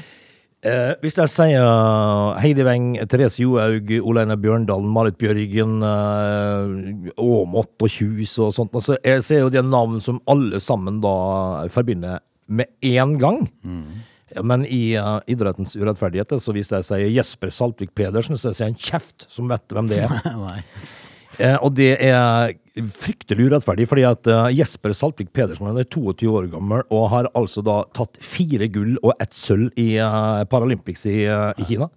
Eh, 0.59 0.93
hvis 0.99 1.15
jeg 1.15 1.31
sier 1.31 1.65
Heidi 2.43 2.63
Weng, 2.67 2.93
Therese 3.07 3.39
Johaug, 3.39 3.91
Oleine 4.03 4.35
Bjørndalen, 4.39 4.89
Marit 4.91 5.15
Bjørgen, 5.19 5.77
eh, 5.87 7.13
Aamodt 7.15 7.85
og 7.85 7.91
Kjus 7.93 8.33
og 8.43 8.51
sånt, 8.55 8.75
altså, 8.75 8.97
jeg 9.03 9.23
ser 9.23 9.45
jo 9.45 9.51
de 9.53 9.63
navn 9.63 10.01
som 10.03 10.19
alle 10.27 10.59
sammen 10.63 10.99
da 11.03 11.13
forbinder 11.71 12.19
med 12.47 12.71
én 12.83 13.15
gang. 13.21 13.45
Men 14.45 14.65
i 14.65 14.93
uh, 14.99 15.17
idrettens 15.29 15.75
urettferdighet, 15.79 16.35
så 16.41 16.53
hvis 16.55 16.71
jeg 16.75 16.85
sier 16.85 17.11
Jesper 17.11 17.53
Saltvik 17.53 17.93
Pedersen, 17.97 18.37
så 18.37 18.53
sier 18.53 18.69
jeg 18.69 18.75
en 18.75 18.81
kjeft 18.89 19.27
som 19.31 19.49
vet 19.49 19.75
hvem 19.75 19.89
det 19.89 20.03
er. 20.05 20.17
Nei. 20.47 20.59
Eh, 21.39 21.55
og 21.63 21.71
det 21.77 21.93
er 22.03 22.51
fryktelig 22.99 23.45
urettferdig, 23.47 23.85
fordi 23.89 24.03
at 24.09 24.27
uh, 24.27 24.49
Jesper 24.51 24.93
Saltvik 24.97 25.31
Pedersen 25.35 25.69
han 25.69 25.79
er 25.79 25.87
22 25.87 26.29
år 26.35 26.49
gammel 26.51 26.83
og 26.89 27.05
har 27.13 27.29
altså 27.37 27.63
da 27.65 27.81
tatt 27.95 28.19
fire 28.23 28.67
gull 28.73 28.97
og 28.99 29.13
ett 29.23 29.37
sølv 29.37 29.69
i 29.79 29.93
uh, 30.01 30.43
Paralympics 30.51 31.07
i, 31.09 31.21
uh, 31.29 31.51
i 31.57 31.69
Kina. 31.69 31.89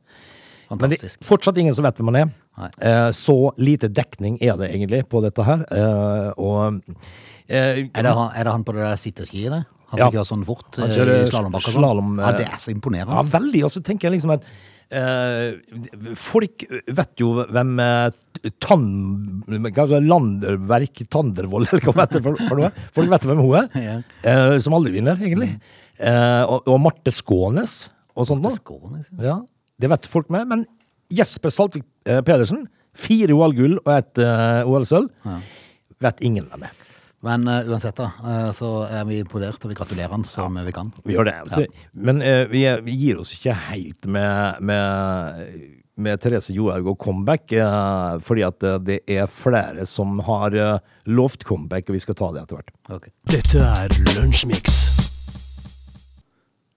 Men 0.73 0.93
det 0.93 1.03
er 1.05 1.17
fortsatt 1.27 1.59
ingen 1.61 1.75
som 1.77 1.85
vet 1.85 1.99
hvem 2.01 2.13
han 2.13 2.21
er. 2.23 2.31
Eh, 2.81 3.11
så 3.17 3.53
lite 3.57 3.89
dekning 3.89 4.39
er 4.41 4.57
det 4.61 4.71
egentlig 4.71 5.05
på 5.09 5.21
dette 5.25 5.45
her. 5.45 5.65
Eh, 5.73 6.31
og 6.37 6.83
Er 7.49 7.85
det, 7.93 8.09
han, 8.09 8.31
er 8.33 8.45
det 8.45 8.53
han 8.53 8.65
på 8.65 8.73
det 8.73 8.85
der 8.85 8.97
sitteskiet 8.97 9.65
Han 9.93 10.01
Ja. 10.01 10.07
som 10.09 10.13
kjører 10.17 10.29
sånn 10.33 10.45
fort 10.49 10.77
Han 10.81 10.91
eh, 10.91 10.97
kjører 10.97 11.23
i 11.23 11.31
slalåmbakke 11.31 11.69
sånn? 11.71 11.79
slalom, 11.83 12.13
Ja, 12.19 12.29
eh, 12.33 12.37
det 12.39 12.47
er 12.49 12.61
så 12.63 12.73
imponerende. 12.73 13.17
Ja, 13.19 13.23
veldig. 13.29 13.65
Og 13.67 13.73
så 13.75 13.83
tenker 13.85 14.09
jeg 14.09 14.15
liksom 14.17 14.33
at 14.35 14.47
eh, 14.93 16.15
folk 16.19 16.65
vet 16.89 17.13
jo 17.21 17.31
hvem 17.49 17.73
eh, 17.85 18.51
tann... 18.65 18.87
Hva 19.47 19.87
er 19.99 20.05
Landerverk 20.09 21.03
Tandervold, 21.13 21.69
eller 21.73 21.87
hva 21.93 21.97
heter 22.07 22.21
det 22.25 22.37
for, 22.49 22.59
noe? 22.61 22.73
Folk 22.97 23.13
vet 23.13 23.27
hvem 23.29 23.43
hun 23.45 23.57
er. 23.63 23.69
Ja. 23.89 23.97
Eh, 24.25 24.59
som 24.65 24.75
aldri 24.79 24.95
vinner, 24.99 25.17
egentlig. 25.21 25.53
Og, 26.03 26.65
og 26.67 26.79
Marte 26.83 27.13
Skånes 27.15 27.85
og 28.17 28.27
sånt 28.27 28.43
noe. 28.43 28.57
Skånes, 28.59 29.07
Ja, 29.23 29.37
det 29.79 29.91
vet 29.93 30.09
folk 30.11 30.31
med. 30.35 30.49
Men 30.51 30.65
Jesper 31.13 31.53
Saltvik 31.53 31.85
Pedersen, 32.03 32.65
fire 32.97 33.33
OL-gull 33.37 33.77
og 33.85 33.93
et 33.95 34.19
eh, 34.25 34.63
OL-sølv, 34.67 35.13
vet 36.03 36.25
ingen 36.27 36.49
hvem 36.51 36.65
er. 36.67 36.81
Men 37.23 37.45
uh, 37.47 37.61
uansett, 37.71 37.95
da, 38.01 38.09
uh, 38.25 38.49
så 38.57 38.69
er 38.91 39.05
vi 39.07 39.21
imponert, 39.23 39.61
og 39.63 39.71
vi 39.71 39.77
gratulerer 39.79 40.11
han 40.11 40.25
som 40.27 40.57
vi 40.67 40.73
kan. 40.75 40.89
Vi 41.07 41.15
gjør 41.15 41.29
det. 41.29 41.35
Så, 41.53 41.63
men 41.95 42.19
uh, 42.19 42.43
vi, 42.51 42.65
er- 42.67 42.83
vi 42.83 42.97
gir 42.99 43.21
oss 43.23 43.31
ikke 43.37 43.55
helt 43.69 44.09
med, 44.11 44.59
med, 44.67 45.53
med 46.03 46.19
Therese 46.25 46.51
Johaug 46.57 46.89
og 46.95 46.99
comeback, 47.05 47.53
fordi 48.27 48.43
at 48.47 48.67
det 48.89 48.99
er 49.13 49.31
flere 49.31 49.87
som 49.87 50.19
har 50.27 50.57
lovt 51.07 51.47
comeback, 51.47 51.87
og 51.93 51.95
vi 51.99 52.03
skal 52.03 52.19
ta 52.19 52.33
det 52.35 52.43
etter 52.43 52.59
hvert. 52.59 52.75
Okay. 52.99 53.15
Dette 53.31 53.63
er 53.63 53.95
Lunsjmix. 54.17 54.83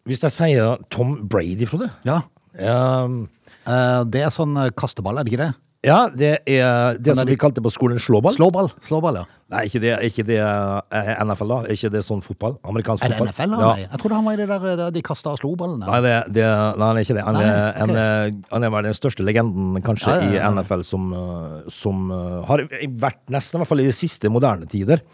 Hvis 0.05 0.21
jeg 0.27 0.35
sier 0.35 0.77
Tom 0.93 1.17
Brady, 1.31 1.65
Frode 1.69 1.89
Ja, 2.05 2.21
Um, 2.55 3.25
eh, 3.67 4.01
det 4.07 4.21
er 4.23 4.29
sånn 4.31 4.53
kasteball, 4.79 5.17
er 5.19 5.25
det 5.27 5.33
ikke 5.33 5.41
det? 5.41 5.49
Ja, 5.85 5.99
det 6.09 6.31
er 6.49 6.97
det 6.97 7.13
er 7.13 7.17
som 7.19 7.29
vi 7.29 7.37
kalte 7.39 7.61
på 7.63 7.71
skolen 7.73 8.01
slåball. 8.01 8.35
Slåball, 8.35 8.71
slåball, 8.83 9.21
ja. 9.21 9.25
Nei, 9.53 9.67
ikke 9.69 9.79
det, 9.83 9.91
ikke 10.07 10.23
det 10.25 10.39
eh, 10.41 11.09
NFL, 11.21 11.51
da. 11.51 11.57
Ikke 11.69 11.91
det 11.93 12.01
sånn 12.07 12.23
fotball? 12.25 12.55
Amerikansk 12.65 13.05
Er 13.05 13.13
det 13.13 13.19
fotball? 13.19 13.29
NFL? 13.29 13.51
Ja. 13.53 13.67
Nei, 13.69 13.83
jeg 13.83 14.01
trodde 14.01 14.17
han 14.17 14.25
var 14.25 14.33
i 14.33 14.39
det 14.41 14.47
der, 14.49 14.79
der 14.79 14.95
de 14.95 15.03
kastet 15.05 15.29
av 15.29 15.37
sloballen. 15.37 15.85
Nei, 15.85 15.99
det, 16.01 16.15
det, 16.33 16.47
nei, 16.49 16.89
han 16.89 16.97
er 16.97 17.05
ikke 17.05 17.17
det. 17.19 17.25
Han, 17.27 17.37
Nei, 17.37 17.45
er, 17.51 17.69
ok. 17.69 17.77
en, 17.83 18.01
er, 18.01 18.33
han 18.55 18.65
er 18.65 18.73
vel 18.73 18.89
den 18.89 18.97
største 18.97 19.27
legenden 19.27 19.85
kanskje 19.85 20.15
Ja, 20.15 20.25
ja, 20.25 20.33
ja, 20.33 20.49
i 20.49 20.57
NFL 20.57 20.81
som, 20.87 21.07
uh, 21.13 21.61
som 21.69 22.09
har 22.49 22.65
vært 23.05 23.21
nesten, 23.29 23.59
i 23.59 23.61
hvert 23.61 23.73
fall 23.75 23.85
i 23.85 23.89
de 23.91 23.95
siste 23.95 24.33
moderne 24.33 24.65
tider. 24.71 25.05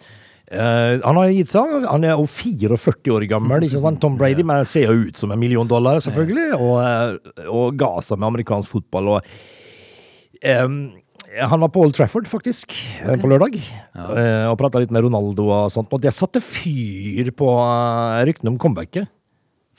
Uh, 0.47 0.95
han 1.03 1.19
har 1.19 1.35
gitt 1.35 1.51
seg. 1.51 1.77
Han 1.91 2.07
er 2.07 2.15
jo 2.15 2.27
44 2.31 3.11
år 3.17 3.27
gammel, 3.35 3.67
ikke 3.67 3.83
sant? 3.83 3.99
Tom 4.03 4.15
Brady, 4.19 4.47
men 4.47 4.63
ser 4.63 4.87
jo 4.87 5.09
ut 5.11 5.19
som 5.19 5.35
en 5.35 5.43
million 5.43 5.67
dollar, 5.67 5.99
selvfølgelig. 6.07 6.53
Og, 6.55 7.49
og 7.51 7.75
ga 7.79 7.97
seg 7.99 8.23
med 8.23 8.31
amerikansk 8.31 8.79
fotball. 8.79 9.17
Og, 9.17 9.33
um, 10.45 10.75
han 11.31 11.61
var 11.63 11.69
på 11.71 11.83
Old 11.85 11.95
Trafford, 11.95 12.27
faktisk, 12.27 12.73
okay. 13.01 13.17
på 13.21 13.29
lørdag, 13.31 13.55
Ja. 13.95 14.05
og 14.51 14.57
prata 14.59 14.81
litt 14.81 14.91
med 14.91 15.05
Ronaldo 15.05 15.45
og 15.47 15.69
sånt. 15.71 15.91
Og 15.95 16.01
det 16.03 16.11
satte 16.15 16.41
fyr 16.43 17.29
på 17.31 17.47
uh, 17.47 18.19
ryktene 18.27 18.51
om 18.51 18.59
comebacket. 18.59 19.07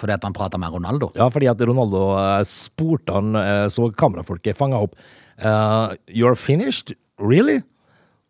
Fordi 0.01 0.15
at 0.17 0.25
han 0.25 0.33
pratet 0.35 0.59
med 0.59 0.73
Ronaldo. 0.73 1.11
Ja, 1.15 1.29
fordi 1.31 1.47
at 1.51 1.61
Ronaldo 1.61 2.01
eh, 2.19 2.41
spurte 2.49 3.13
han, 3.15 3.37
eh, 3.39 3.67
så 3.71 3.91
kamerafolket 3.95 4.57
fanga 4.59 4.81
opp 4.83 4.97
Uh, 5.43 5.97
You're 6.07 6.37
finished? 6.37 6.93
Really? 7.19 7.63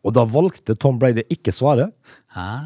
Og 0.07 0.15
da 0.17 0.23
valgte 0.25 0.77
Tom 0.79 0.99
Brady 1.03 1.25
ikke 1.35 1.53
svare. 1.53 1.91
Ah, 2.33 2.63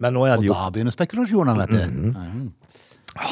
Men 0.00 0.16
nå 0.16 0.24
er 0.26 0.40
det 0.40 0.48
jo 0.48 0.54
Og 0.54 0.58
da 0.58 0.70
begynner 0.74 0.94
spekulasjonene, 0.94 1.54
vet 1.60 1.70
du. 1.70 1.98
Mhm. 2.18 2.48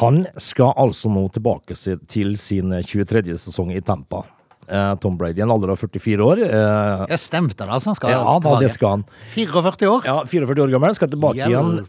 Han 0.01 0.27
skal 0.39 0.73
altså 0.77 1.11
nå 1.11 1.25
tilbake 1.33 1.75
til 2.07 2.37
sin 2.37 2.71
23. 2.83 3.37
sesong 3.39 3.73
i 3.75 3.81
Tampa. 3.81 4.25
Eh, 4.67 4.93
Tom 5.03 5.17
Brady, 5.19 5.43
en 5.45 5.53
alder 5.55 5.71
av 5.75 5.79
44 5.79 6.27
år. 6.27 6.43
Eh, 6.43 7.07
Jeg 7.13 7.23
stemte 7.23 7.63
det, 7.63 7.71
altså. 7.71 7.93
Han 7.93 7.99
skal 7.99 8.15
ja, 8.15 8.37
da, 8.43 8.55
det 8.63 8.71
skal 8.75 8.97
han. 8.97 9.05
44 9.37 9.91
år? 9.91 10.07
Ja, 10.09 10.21
44 10.27 10.65
år 10.65 10.75
gammel, 10.75 10.95
skal 10.99 11.11
tilbake 11.13 11.47
igjen. 11.47 11.85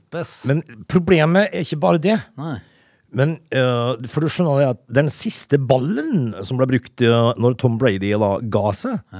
Men 0.49 0.63
problemet 0.91 1.49
er 1.51 1.65
ikke 1.65 1.79
bare 1.81 2.01
det. 2.03 2.17
Nei. 2.37 2.57
Men 3.17 3.37
eh, 3.55 4.07
for 4.11 4.21
du 4.23 4.29
skjønner 4.29 4.73
at 4.73 4.81
den 4.91 5.09
siste 5.13 5.57
ballen 5.57 6.33
som 6.45 6.59
ble 6.59 6.67
brukt 6.73 7.03
uh, 7.07 7.31
når 7.39 7.55
Tom 7.61 7.77
Brady 7.79 8.11
da 8.19 8.33
ga 8.43 8.65
seg, 8.75 9.15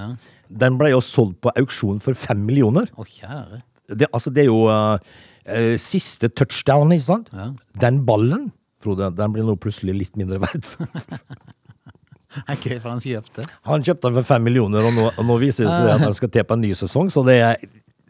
den 0.48 0.78
ble 0.80 0.92
jo 0.92 1.00
solgt 1.04 1.40
på 1.44 1.54
auksjon 1.56 2.02
for 2.04 2.18
fem 2.20 2.44
millioner. 2.48 2.92
Å, 2.94 3.08
kjære. 3.08 3.64
Det, 3.88 4.10
altså, 4.12 4.34
det 4.36 4.44
er 4.44 4.50
jo 4.50 4.66
uh, 4.68 5.00
eh, 5.48 5.76
siste 5.80 6.30
touchdown, 6.36 6.92
ikke 6.96 7.08
sant? 7.08 7.32
Den 7.80 8.04
ballen, 8.08 8.50
Frode, 8.84 9.10
den 9.18 9.34
blir 9.34 9.48
nå 9.48 9.56
plutselig 9.58 9.96
litt 10.04 10.20
mindre 10.20 10.44
verdt. 10.44 10.76
Ok, 12.53 12.67
for 12.82 12.89
han 12.94 13.01
kjøpte. 13.03 13.48
Han 13.72 13.86
kjøpte 13.88 14.10
den 14.10 14.17
for 14.20 14.29
fem 14.34 14.46
millioner, 14.48 14.88
og 14.89 14.94
nå, 14.98 15.08
og 15.13 15.25
nå 15.25 15.39
viser 15.41 15.67
det 15.70 15.74
seg 15.77 15.94
at 15.96 16.06
han 16.06 16.15
skal 16.17 16.32
til 16.34 16.46
på 16.48 16.58
en 16.58 16.63
ny 16.65 16.74
sesong, 16.77 17.10
så 17.13 17.24
det, 17.27 17.39
er- 17.44 17.65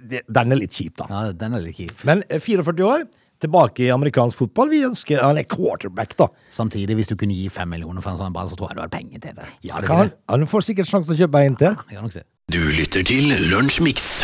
det, 0.08 0.24
den 0.28 0.52
er 0.56 0.62
litt 0.62 0.76
kjip, 0.76 0.96
da. 1.02 1.08
Ja, 1.12 1.32
den 1.36 1.58
er 1.58 1.64
litt 1.64 1.80
kjip. 1.80 2.04
Men 2.08 2.24
eh, 2.30 2.40
44 2.44 2.86
år, 2.88 3.08
tilbake 3.44 3.86
i 3.86 3.90
amerikansk 3.94 4.40
fotball. 4.40 4.72
Vi 4.72 4.80
ønsker 4.88 5.22
Han 5.22 5.38
er 5.38 5.46
quarterback, 5.50 6.16
da. 6.18 6.28
Samtidig, 6.54 6.96
hvis 6.98 7.12
du 7.12 7.16
kunne 7.20 7.36
gi 7.38 7.50
fem 7.54 7.70
millioner 7.70 8.02
for 8.02 8.16
en 8.16 8.22
sånn 8.22 8.34
ball, 8.36 8.50
så 8.50 8.58
tror 8.58 8.72
jeg 8.72 8.80
du 8.80 8.82
hadde 8.86 8.96
penger 8.98 9.22
til 9.28 9.38
det. 9.38 9.46
Ja, 9.68 9.82
det 9.82 9.92
kan, 9.92 10.10
han, 10.30 10.48
får 10.50 10.66
sikkert 10.72 10.90
sjanse 10.90 11.12
til 11.12 11.20
å 11.20 11.28
kjøpe 11.28 11.44
en 11.46 11.60
til. 11.62 11.78
se. 12.16 12.26
Du 12.50 12.62
lytter 12.80 13.04
til 13.06 13.34
Lunsjmix. 13.52 14.24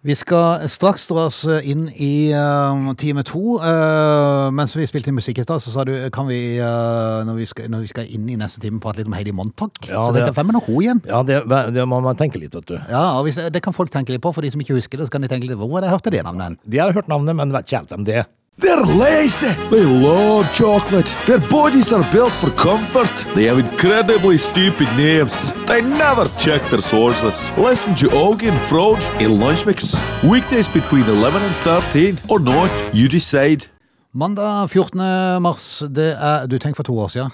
Vi 0.00 0.14
skal 0.16 0.62
straks 0.72 1.02
dra 1.10 1.26
oss 1.28 1.42
inn 1.44 1.82
i 2.00 2.32
uh, 2.32 2.94
time 2.96 3.20
to. 3.28 3.58
Uh, 3.60 4.46
mens 4.56 4.72
vi 4.72 4.86
spilte 4.88 5.12
musikk 5.12 5.42
i 5.42 5.44
stad, 5.44 5.60
så 5.60 5.74
sa 5.74 5.84
du 5.84 5.92
kan 6.14 6.24
vi, 6.30 6.38
uh, 6.56 7.20
når, 7.28 7.36
vi 7.36 7.48
skal, 7.50 7.68
når 7.68 7.84
vi 7.84 7.90
skal 7.90 8.08
inn 8.08 8.24
i 8.32 8.38
neste 8.40 8.62
time, 8.64 8.80
prate 8.80 9.02
litt 9.02 9.10
om 9.10 9.16
Heidi 9.18 9.34
Montag. 9.36 9.76
Ja, 9.90 10.06
så 10.06 10.14
det- 10.16 10.24
dette 10.24 10.32
er 10.32 10.38
hvem 10.40 10.56
og 10.56 10.64
ho 10.70 10.80
igjen? 10.80 11.02
Ja, 11.04 11.20
det, 11.22 11.42
det 11.76 11.84
må 11.84 12.00
man 12.00 12.16
tenke 12.16 12.40
litt, 12.40 12.56
vet 12.56 12.72
du. 12.72 12.78
Ja, 12.88 13.18
og 13.18 13.28
hvis, 13.28 13.36
Det 13.52 13.60
kan 13.60 13.76
folk 13.76 13.92
tenke 13.92 14.16
litt 14.16 14.24
på. 14.24 14.32
For 14.32 14.40
de 14.40 14.50
som 14.50 14.64
ikke 14.64 14.78
husker 14.80 14.96
det, 14.96 15.10
så 15.10 15.18
kan 15.18 15.20
de 15.20 15.28
tenke 15.28 15.44
litt 15.44 15.60
Hvor 15.60 15.76
har 15.76 15.90
jeg 15.90 15.98
hørt 15.98 16.08
det 16.16 16.24
navnet? 16.24 16.56
De 16.64 16.80
har 16.80 16.96
hørt 16.96 17.12
navnet, 17.12 17.36
men 17.36 17.52
vet 17.52 17.68
ikke 17.68 17.82
helt 17.82 17.92
hvem 17.92 18.08
det 18.08 18.16
er. 18.24 18.28
They're 18.60 18.84
lazy. 18.84 19.52
They 19.70 19.84
love 19.84 20.52
chocolate. 20.52 21.08
Their 21.26 21.40
bodies 21.50 21.92
are 21.92 22.04
built 22.12 22.32
for 22.32 22.50
comfort. 22.50 23.10
They 23.34 23.44
have 23.48 23.58
incredibly 23.58 24.36
stupid 24.38 24.88
names. 24.96 25.52
They 25.66 25.80
never 25.82 26.26
check 26.38 26.62
their 26.70 26.82
sources. 26.82 27.52
Listen 27.56 27.94
to 27.96 28.06
Augie 28.08 28.48
and 28.50 28.60
Frode 28.68 29.02
in 29.20 29.40
Lunch 29.40 29.64
Mix. 29.66 29.94
Weekdays 30.22 30.68
between 30.68 31.04
11 31.04 31.42
and 31.42 31.54
13 31.64 32.18
or 32.28 32.38
not, 32.40 32.70
you 32.92 33.08
decide. 33.08 33.66
Mandag 34.12 34.68
14. 34.70 35.40
mars. 35.42 35.82
Det 35.88 36.12
er 36.20 36.46
Du 36.46 36.58
tenk 36.58 36.76
for 36.76 36.82
to 36.84 36.92
år 36.98 37.08
siden. 37.08 37.30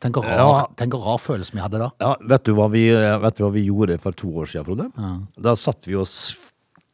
Tenk 0.00 0.14
hvor 0.16 0.24
rar, 0.24 0.38
Ja. 0.38 0.64
tenk 0.76 0.94
hvor 0.94 1.04
rar 1.04 1.18
følelse 1.18 1.52
vi 1.52 1.60
hadde 1.60 1.78
da. 1.78 1.90
Ja, 2.00 2.14
vet 2.28 2.44
du 2.44 2.54
hva 2.54 2.68
vi, 2.70 2.88
vet 3.22 3.36
du 3.38 3.44
hva 3.44 3.52
vi 3.52 3.66
gjorde 3.68 3.98
for 4.00 4.10
to 4.12 4.28
år 4.28 4.46
siden, 4.46 4.64
Frode? 4.64 4.88
Da 5.38 5.54
satt 5.54 5.84
vi 5.86 5.94
og 5.94 6.06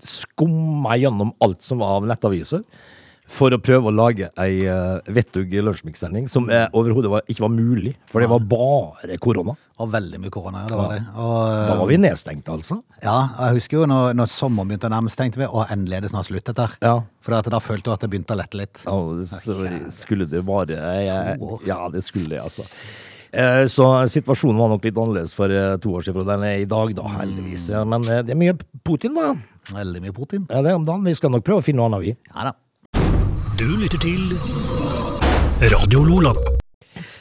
skumma 0.03 0.97
gjennom 0.99 1.33
alt 1.41 1.63
som 1.63 1.79
var 1.79 1.97
av 1.97 2.07
nettaviser. 2.07 2.63
For 3.29 3.53
å 3.53 3.59
prøve 3.61 3.91
å 3.91 3.93
lage 3.93 4.31
ei 4.41 4.63
uh, 4.65 4.99
vettug 5.13 5.53
lunsjmikssending 5.67 6.31
som 6.33 6.47
eh, 6.49 6.65
overhodet 6.73 7.29
ikke 7.29 7.45
var 7.45 7.53
mulig, 7.53 7.93
for 8.09 8.25
det 8.25 8.29
var 8.33 8.41
bare 8.49 9.19
korona. 9.21 9.53
Og 9.79 9.91
veldig 9.93 10.19
mye 10.23 10.33
korona, 10.33 10.63
ja, 10.65 10.71
det 10.71 10.79
var 10.79 10.95
det. 10.95 11.01
Og, 11.13 11.43
Da 11.69 11.75
var 11.79 11.91
vi 11.91 11.99
nedstengt, 12.01 12.49
altså. 12.51 12.81
ja, 13.05 13.19
jeg 13.45 13.61
husker 13.61 13.83
jo 13.83 13.91
når, 13.91 14.17
når 14.19 14.31
sommeren 14.33 14.73
begynte 14.73 14.89
å 14.89 14.95
nærme 14.97 15.13
seg, 15.13 15.21
tenkte 15.21 15.43
vi 15.45 15.51
å 15.51 15.67
endelig 15.69 15.99
er 16.01 16.07
det 16.07 16.13
snart 16.15 16.31
slutt 16.31 16.49
der. 16.57 16.75
Ja. 16.83 16.95
For 17.23 17.37
at 17.37 17.51
da 17.53 17.61
følte 17.63 17.91
du 17.91 17.95
at 17.95 18.07
det 18.07 18.11
begynte 18.15 18.35
å 18.35 18.41
lette 18.41 18.59
litt. 18.59 18.83
Ja, 18.89 18.97
så 19.29 19.59
skulle 19.95 20.27
det 20.31 20.43
To 20.49 21.53
år. 21.53 21.69
Ja, 21.69 21.83
det 21.93 22.03
skulle 22.09 22.33
det, 22.33 22.41
altså. 22.43 22.65
Eh, 23.31 23.67
Så 23.69 23.85
situasjonen 24.09 24.57
var 24.59 24.73
nok 24.73 24.89
litt 24.89 24.97
annerledes 24.99 25.37
for 25.37 25.53
eh, 25.53 25.77
to 25.85 25.93
år 25.99 26.07
siden, 26.07 26.17
fra 26.23 26.31
den 26.33 26.47
er 26.49 26.63
i 26.63 26.69
dag, 26.69 26.95
da, 26.97 27.05
heldigvis. 27.21 27.69
Men 27.93 28.09
eh, 28.09 28.23
det 28.25 28.33
er 28.35 28.41
mye 28.41 28.57
Putin, 28.89 29.15
da. 29.21 29.35
Veldig 29.77 30.01
mye 30.07 30.17
Putin. 30.17 30.47
Ja, 30.49 30.63
det 30.65 30.73
er 30.73 30.81
om 30.81 30.89
dagen. 30.89 31.05
Vi 31.05 31.15
skal 31.19 31.35
nok 31.35 31.45
prøve 31.45 31.61
å 31.61 31.67
finne 31.67 31.83
noe 31.85 31.93
annet, 31.93 32.09
vi. 32.09 32.33
Ja 32.33 32.49
da. 32.49 32.55
Du 33.59 33.67
lytter 33.79 33.99
til 34.03 34.33
Radio 35.73 36.03
Lola. 36.07 36.31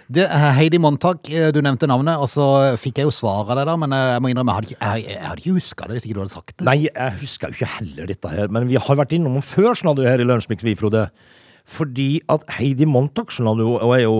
Det, 0.08 0.24
eh, 0.24 0.46
Heidi 0.56 0.78
Montag, 0.80 1.20
eh, 1.34 1.50
du 1.52 1.60
nevnte 1.62 1.88
navnet, 1.90 2.16
og 2.22 2.30
så 2.32 2.78
fikk 2.80 3.02
jeg 3.02 3.10
jo 3.10 3.12
svar 3.12 3.50
av 3.50 3.58
deg 3.60 3.66
da, 3.68 3.76
men 3.76 3.92
eh, 3.92 4.14
jeg 4.14 4.24
må 4.24 4.30
innrømme, 4.32 4.54
jeg 4.54 4.56
hadde 4.56 4.70
ikke, 4.72 4.86
jeg, 4.86 5.16
jeg 5.18 5.28
hadde 5.28 5.44
ikke 5.44 5.56
huska 5.58 5.88
det 5.88 5.98
hvis 5.98 6.06
ikke 6.08 6.16
du 6.16 6.22
hadde 6.22 6.34
sagt 6.36 6.54
det. 6.56 6.68
Nei, 6.70 6.78
jeg 6.86 7.18
husker 7.24 7.52
jo 7.52 7.58
ikke 7.58 7.72
heller 7.74 8.08
dette 8.14 8.32
her, 8.32 8.48
men 8.56 8.70
vi 8.70 8.80
har 8.80 9.00
vært 9.02 9.16
innom 9.18 9.36
den 9.36 9.44
før, 9.46 9.74
skjønner 9.76 10.00
du, 10.00 10.06
her 10.08 10.24
i 10.24 10.28
Lunsjmix, 10.28 10.64
vi, 10.64 10.76
Frode. 10.80 11.04
Fordi 11.68 12.08
at 12.32 12.46
Heidi 12.56 12.88
Montag, 12.88 13.34
skjønner 13.36 13.60
du, 13.60 13.66
og 13.76 13.92
er 13.98 14.06
jo 14.06 14.16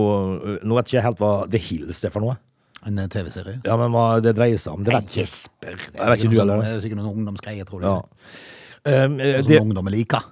Nå 0.60 0.76
vet 0.76 0.90
ikke 0.90 0.98
jeg 0.98 1.06
helt 1.06 1.22
hva 1.22 1.32
The 1.48 1.62
Hills 1.70 2.02
er 2.04 2.12
for 2.12 2.26
noe. 2.26 2.36
En 2.84 3.00
eh, 3.00 3.08
TV-serie. 3.08 3.62
Ja, 3.64 3.78
men 3.80 3.94
hva 3.94 4.08
det 4.24 4.34
dreier 4.36 4.60
seg 4.60 4.76
om, 4.76 4.84
det 4.84 4.92
vet 4.92 5.08
jeg 5.08 5.24
ikke. 5.24 5.24
Jesper. 5.24 5.78
Det 5.94 6.18
ikke 6.18 6.34
du 6.34 6.40
sånn- 6.42 6.56
Det 6.60 6.72
er 6.74 6.82
sikkert 6.84 7.00
noen 7.00 7.14
ungdomsgreier, 7.14 7.68
tror 7.68 7.86
jeg. 7.86 7.94
Ja. 7.94 9.04
Um, 9.06 9.16
eh, 9.20 9.38
Som 9.40 9.48
det, 9.48 9.62
ungdommer 9.64 9.94
liker. 9.96 10.28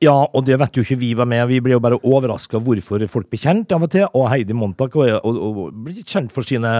Ja, 0.00 0.14
og 0.14 0.46
det 0.46 0.58
vet 0.60 0.78
jo 0.78 0.84
ikke 0.84 1.00
vi 1.00 1.10
var 1.18 1.28
med. 1.28 1.42
Vi 1.50 1.58
ble 1.64 1.74
jo 1.74 1.82
bare 1.82 1.98
overraska 2.00 2.60
hvorfor 2.62 3.04
folk 3.10 3.28
blir 3.32 3.42
kjent 3.42 3.74
av 3.76 3.84
og 3.84 3.92
til. 3.92 4.06
Og 4.14 4.28
Heidi 4.32 4.56
Montag 4.56 4.96
og, 4.96 5.10
og, 5.24 5.42
og 5.50 5.82
blir 5.86 6.00
kjent 6.04 6.32
for 6.34 6.46
sine 6.46 6.70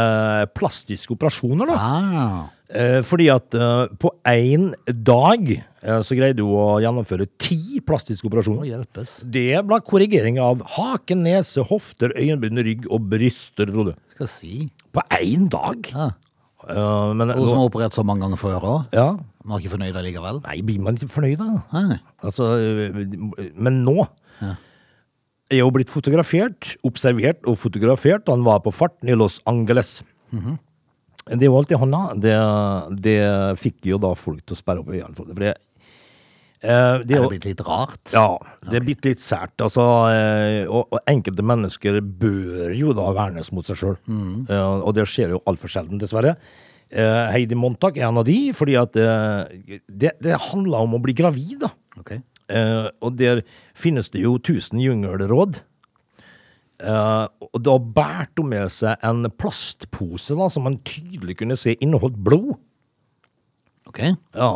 plastiske 0.56 1.16
operasjoner, 1.16 1.72
da. 1.72 1.76
Ah, 1.80 2.40
Eh, 2.70 3.00
fordi 3.02 3.26
at 3.32 3.54
eh, 3.58 3.90
på 3.98 4.12
én 4.30 4.68
dag 4.86 5.48
eh, 5.50 6.00
så 6.06 6.14
greide 6.14 6.44
hun 6.46 6.54
å 6.54 6.78
gjennomføre 6.78 7.26
ti 7.42 7.80
plastiske 7.82 8.28
operasjoner. 8.30 8.84
Det 9.26 9.48
ble 9.66 9.80
korrigering 9.82 10.38
av 10.42 10.62
hake, 10.76 11.16
nese, 11.18 11.64
hofter, 11.66 12.14
øyenbryn, 12.14 12.62
rygg 12.62 12.86
og 12.86 13.08
bryster, 13.10 13.72
Frode. 13.74 13.96
Skal 14.14 14.30
si. 14.30 14.68
På 14.94 15.02
én 15.18 15.50
dag! 15.50 15.90
Ja. 15.90 16.12
Men 17.16 17.32
Og 17.32 17.48
som 17.48 17.56
har 17.56 17.70
operert 17.70 17.96
så 17.96 18.04
mange 18.06 18.22
ganger 18.22 18.38
før 18.38 18.66
òg. 18.68 18.94
ja, 18.94 19.08
Man 19.44 19.56
er 19.56 19.62
ikke 19.62 19.74
fornøyd 19.74 19.96
allikevel. 19.96 20.42
Nei, 20.44 20.58
blir 20.66 20.82
man 20.84 20.98
ikke 20.98 21.08
fornøyd, 21.14 21.40
da? 21.40 21.62
Nei. 21.72 22.00
Altså, 22.26 22.50
men 23.56 23.80
nå 23.86 24.04
er 25.50 25.62
jo 25.62 25.70
blitt 25.74 25.90
fotografert, 25.90 26.74
observert 26.86 27.48
og 27.48 27.58
fotografert. 27.58 28.28
Han 28.30 28.44
var 28.46 28.60
på 28.64 28.72
farten 28.74 29.10
i 29.10 29.16
Los 29.16 29.40
Angeles. 29.50 29.98
Det 31.30 31.48
var 31.50 31.62
alt 31.62 31.72
i 31.72 31.78
hånda, 31.78 32.04
det, 32.18 32.36
det 33.04 33.18
fikk 33.60 33.90
jo 33.90 33.98
da 34.02 34.14
folk 34.18 34.40
til 34.44 34.56
å 34.56 34.58
sperre 34.60 34.82
opp 34.82 34.88
øynene 34.90 35.16
for 35.16 35.28
det. 35.28 35.34
For 35.36 35.44
det, 35.44 35.52
eh, 36.62 37.02
det 37.04 37.18
Er 37.18 37.26
det 37.26 37.32
blitt 37.34 37.48
litt 37.50 37.62
rart? 37.66 38.00
ja, 38.14 38.24
det 38.66 38.80
er 38.80 38.86
blitt 38.86 39.06
litt 39.06 39.22
sært. 39.22 39.54
Altså, 39.62 39.84
uh, 40.10 40.64
og, 40.70 40.88
og 40.90 40.98
enkelte 41.10 41.44
mennesker 41.46 42.00
bør 42.00 42.74
jo 42.76 42.96
da 42.96 43.10
vernes 43.16 43.52
mot 43.54 43.68
seg 43.68 43.78
sjøl. 43.82 44.00
og 44.50 44.90
det 44.96 45.06
skjer 45.10 45.36
jo 45.36 45.44
altfor 45.50 45.72
sjelden, 45.72 46.00
dessverre. 46.02 46.36
Eh, 46.90 47.26
Heidi 47.30 47.54
Montag 47.54 47.98
er 48.00 48.08
en 48.08 48.18
av 48.18 48.24
de, 48.26 48.38
fordi 48.56 48.74
at 48.80 48.96
eh, 48.98 49.80
det, 49.86 50.16
det 50.22 50.40
handler 50.50 50.82
om 50.86 50.96
å 50.98 51.02
bli 51.04 51.14
gravid, 51.14 51.60
da. 51.62 51.70
Okay. 52.00 52.18
Eh, 52.50 52.88
og 53.04 53.14
der 53.20 53.44
finnes 53.78 54.10
det 54.10 54.24
jo 54.24 54.36
tusen 54.42 54.80
jungelråd. 54.82 55.60
Eh, 56.80 57.26
og 57.46 57.60
da 57.62 57.76
bærte 57.78 58.40
hun 58.42 58.50
med 58.54 58.72
seg 58.74 58.98
en 59.06 59.26
plastpose 59.38 60.34
da, 60.38 60.48
som 60.50 60.66
man 60.66 60.80
tydelig 60.86 61.36
kunne 61.42 61.58
se 61.60 61.76
inneholdt 61.78 62.18
blod. 62.26 62.56
Ok. 63.90 64.02
Ja. 64.34 64.50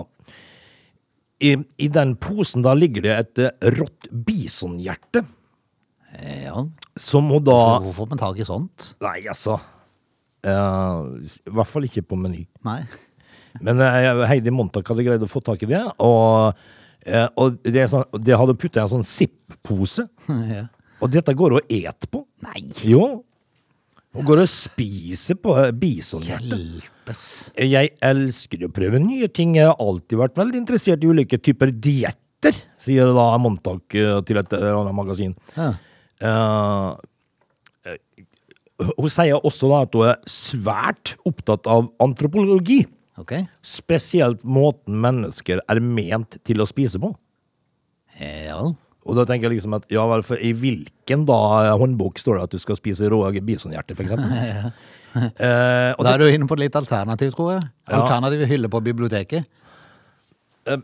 I, 1.44 1.54
I 1.82 1.88
den 1.92 2.14
posen 2.22 2.62
da 2.64 2.72
ligger 2.78 3.04
det 3.04 3.14
et 3.20 3.46
rått 3.78 4.10
bisonhjerte, 4.26 5.24
Eh, 6.14 6.44
Ja. 6.46 6.60
som 6.94 7.26
hun 7.26 7.42
da 7.42 7.54
Hvorfor 7.82 7.94
får 7.96 8.08
man 8.12 8.18
tak 8.20 8.36
i 8.38 8.44
sånt? 8.46 8.84
Nei, 9.02 9.24
altså. 9.26 9.56
Eh, 10.44 11.24
s- 11.24 11.40
I 11.46 11.50
hvert 11.56 11.70
fall 11.72 11.88
ikke 11.88 12.04
på 12.06 12.18
Meny. 12.20 12.44
Nei. 12.68 12.80
Men 13.62 13.78
uh, 13.80 14.24
Heidi 14.26 14.50
Montak 14.50 14.88
hadde 14.90 15.04
greid 15.06 15.22
å 15.22 15.28
få 15.30 15.40
tak 15.46 15.60
i 15.62 15.68
det, 15.70 15.82
og, 16.02 16.56
uh, 17.06 17.28
og 17.38 17.60
det, 17.62 17.84
sånn, 17.92 18.02
det 18.18 18.34
hadde 18.40 18.56
putta 18.58 18.80
i 18.80 18.82
en 18.86 18.90
sånn 18.96 19.06
Zipp-pose. 19.06 20.08
ja. 20.56 20.64
Og 21.02 21.10
dette 21.14 21.34
går 21.36 21.54
hun 21.54 21.60
og 21.62 21.72
et 21.74 22.08
på. 22.10 22.24
Nei. 22.46 22.64
Jo. 22.88 23.04
Hun 24.14 24.26
går 24.28 24.44
og 24.44 24.50
spiser 24.50 25.34
på 25.42 25.54
bisonhjertet. 25.74 26.84
Jeg 27.58 27.90
elsker 28.06 28.66
å 28.66 28.70
prøve 28.74 29.00
nye 29.02 29.26
ting. 29.34 29.56
Jeg 29.58 29.66
har 29.72 29.80
alltid 29.82 30.20
vært 30.20 30.38
veldig 30.38 30.60
interessert 30.60 31.02
i 31.02 31.10
ulike 31.10 31.38
typer 31.42 31.72
dietter, 31.74 32.54
sier 32.78 33.10
da 33.16 33.24
Montag 33.42 33.82
eh, 33.98 34.20
til 34.28 34.38
et 34.38 34.54
eh, 34.54 34.68
annet 34.70 34.94
magasin. 34.94 35.34
Ja. 35.58 35.72
Eh, 36.22 36.30
eh, 36.30 36.94
hun 38.82 39.10
sier 39.12 39.38
også 39.46 39.68
da 39.70 39.82
at 39.86 39.94
hun 39.94 40.08
er 40.10 40.30
svært 40.30 41.14
opptatt 41.28 41.68
av 41.70 41.90
antropologi. 42.02 42.80
Ok. 43.20 43.36
Spesielt 43.62 44.40
måten 44.42 44.96
mennesker 45.02 45.60
er 45.70 45.80
ment 45.80 46.40
til 46.46 46.62
å 46.64 46.66
spise 46.66 46.98
på. 47.02 47.12
Ja. 48.18 48.58
Og 49.04 49.18
da 49.18 49.24
tenker 49.28 49.50
jeg 49.50 49.58
liksom 49.60 49.76
at, 49.76 49.84
ja 49.92 50.02
vel, 50.08 50.22
for 50.26 50.40
i 50.40 50.50
hvilken 50.56 51.26
da 51.28 51.74
håndbok 51.78 52.18
står 52.18 52.38
det 52.40 52.46
at 52.48 52.54
du 52.56 52.62
skal 52.62 52.78
spise 52.78 53.10
rå 53.12 53.20
bisonhjerte, 53.44 53.96
for 53.98 54.06
eksempel? 54.08 54.72
Eh, 55.14 55.92
Da 55.94 56.10
er 56.10 56.18
du 56.18 56.24
inne 56.26 56.48
på 56.50 56.56
litt 56.58 56.74
alternativ, 56.74 57.36
tror 57.36 57.52
jeg. 57.52 57.60
Ja. 57.86 58.00
Alternative 58.00 58.48
hylle 58.50 58.66
på 58.66 58.80
biblioteket. 58.82 59.44
eh, 60.66 60.80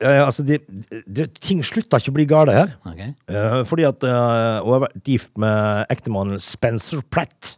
altså, 0.00 0.44
de, 0.46 0.58
de, 1.06 1.26
ting 1.42 1.62
slutta 1.66 1.98
ikke 1.98 2.12
å 2.12 2.16
bli 2.18 2.26
gale 2.30 2.54
her. 2.54 2.74
Okay. 2.86 3.14
Eh, 3.30 3.60
fordi 3.68 3.86
at 3.88 4.04
eh, 4.06 4.58
hun 4.62 4.76
har 4.76 4.84
vært 4.86 5.10
gift 5.10 5.32
med 5.40 5.88
ektemannen 5.94 6.42
Spencer 6.42 7.02
Pratt. 7.10 7.56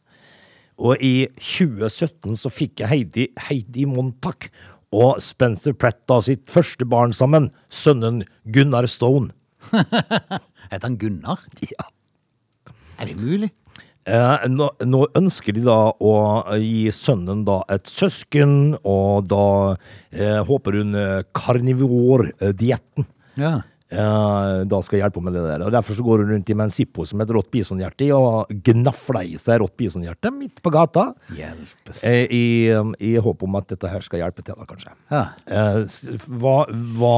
Og 0.81 0.97
i 1.05 1.29
2017 1.37 2.39
så 2.41 2.53
fikk 2.53 2.81
Heidi, 2.89 3.29
Heidi 3.51 3.85
Montag 3.89 4.49
og 4.97 5.21
Spencer 5.23 5.77
Pratt 5.77 6.01
da 6.09 6.19
sitt 6.25 6.49
første 6.51 6.89
barn 6.89 7.13
sammen, 7.15 7.51
sønnen 7.69 8.25
Gunnar 8.49 8.89
Stone. 8.91 9.35
Heter 10.71 10.87
han 10.87 10.97
Gunnar? 10.99 11.45
Ja. 11.61 11.91
Er 13.01 13.11
det 13.11 13.21
mulig? 13.21 13.53
Eh, 14.09 14.45
nå, 14.49 14.71
nå 14.89 15.01
ønsker 15.19 15.53
de 15.57 15.63
da 15.67 15.77
å 15.93 16.13
gi 16.57 16.89
sønnen 16.95 17.43
da 17.45 17.59
et 17.73 17.91
søsken, 17.91 18.79
og 18.81 19.29
da 19.29 19.45
eh, 20.09 20.41
håper 20.49 20.81
hun 20.81 20.97
eh, 20.97 21.19
karnivordietten 21.37 23.09
Ja. 23.41 23.61
Eh, 23.91 24.63
da 24.71 24.81
skal 24.87 24.99
jeg 24.99 25.05
hjelpe 25.05 25.23
med 25.25 25.35
det 25.37 25.43
der. 25.45 25.65
Og 25.67 25.73
Derfor 25.75 25.97
så 25.99 26.05
går 26.07 26.23
hun 26.25 26.33
rundt 26.35 26.51
i 26.51 26.57
med 26.57 26.69
en 26.69 26.75
Sippo 26.75 27.05
som 27.09 27.21
et 27.25 27.33
rått 27.35 27.51
bisonhjerte 27.53 28.07
i, 28.07 28.11
og 28.15 28.51
gnafler 28.67 29.29
i 29.35 29.37
seg 29.41 29.61
rått 29.63 29.77
bisonhjerte 29.81 30.33
midt 30.35 30.63
på 30.65 30.73
gata. 30.75 31.11
Hjelpes. 31.37 32.03
eh, 32.07 32.25
I, 32.31 32.43
um, 32.79 32.95
I 33.01 33.15
håp 33.23 33.43
om 33.47 33.59
at 33.61 33.69
dette 33.75 33.91
her 33.91 34.01
skal 34.07 34.23
hjelpe 34.25 34.45
til, 34.47 34.55
da, 34.59 34.67
kanskje. 34.71 34.95
Ja. 35.11 35.25
Eh, 35.47 36.25
hva, 36.41 36.57
hva 37.01 37.15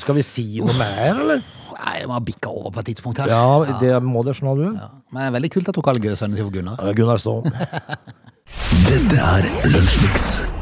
Skal 0.00 0.18
vi 0.20 0.26
si 0.26 0.46
noe 0.60 0.74
mer, 0.78 1.12
eller? 1.14 1.46
Nei, 1.76 1.96
jeg 2.00 2.08
må 2.08 2.16
ha 2.16 2.22
bikka 2.24 2.48
over 2.48 2.72
på 2.72 2.80
et 2.80 2.92
tidspunkt 2.94 3.20
her. 3.20 3.28
Ja, 3.28 3.76
det 3.82 3.98
må 4.02 4.22
det, 4.24 4.38
skjønner 4.38 4.56
du. 4.62 4.78
Ja. 4.80 4.90
Men 5.12 5.20
det 5.22 5.26
er 5.28 5.34
veldig 5.40 5.52
kult 5.58 5.68
at 5.68 5.76
hun 5.76 5.84
kaller 5.84 6.16
sønnen 6.16 6.38
sin 6.40 6.46
for 6.48 6.54
Gunnar. 6.56 6.94
Gunnar 6.96 7.20
Stone. 7.20 7.52
Dette 8.88 9.18
er 9.20 9.50
Lunsjmix. 9.74 10.55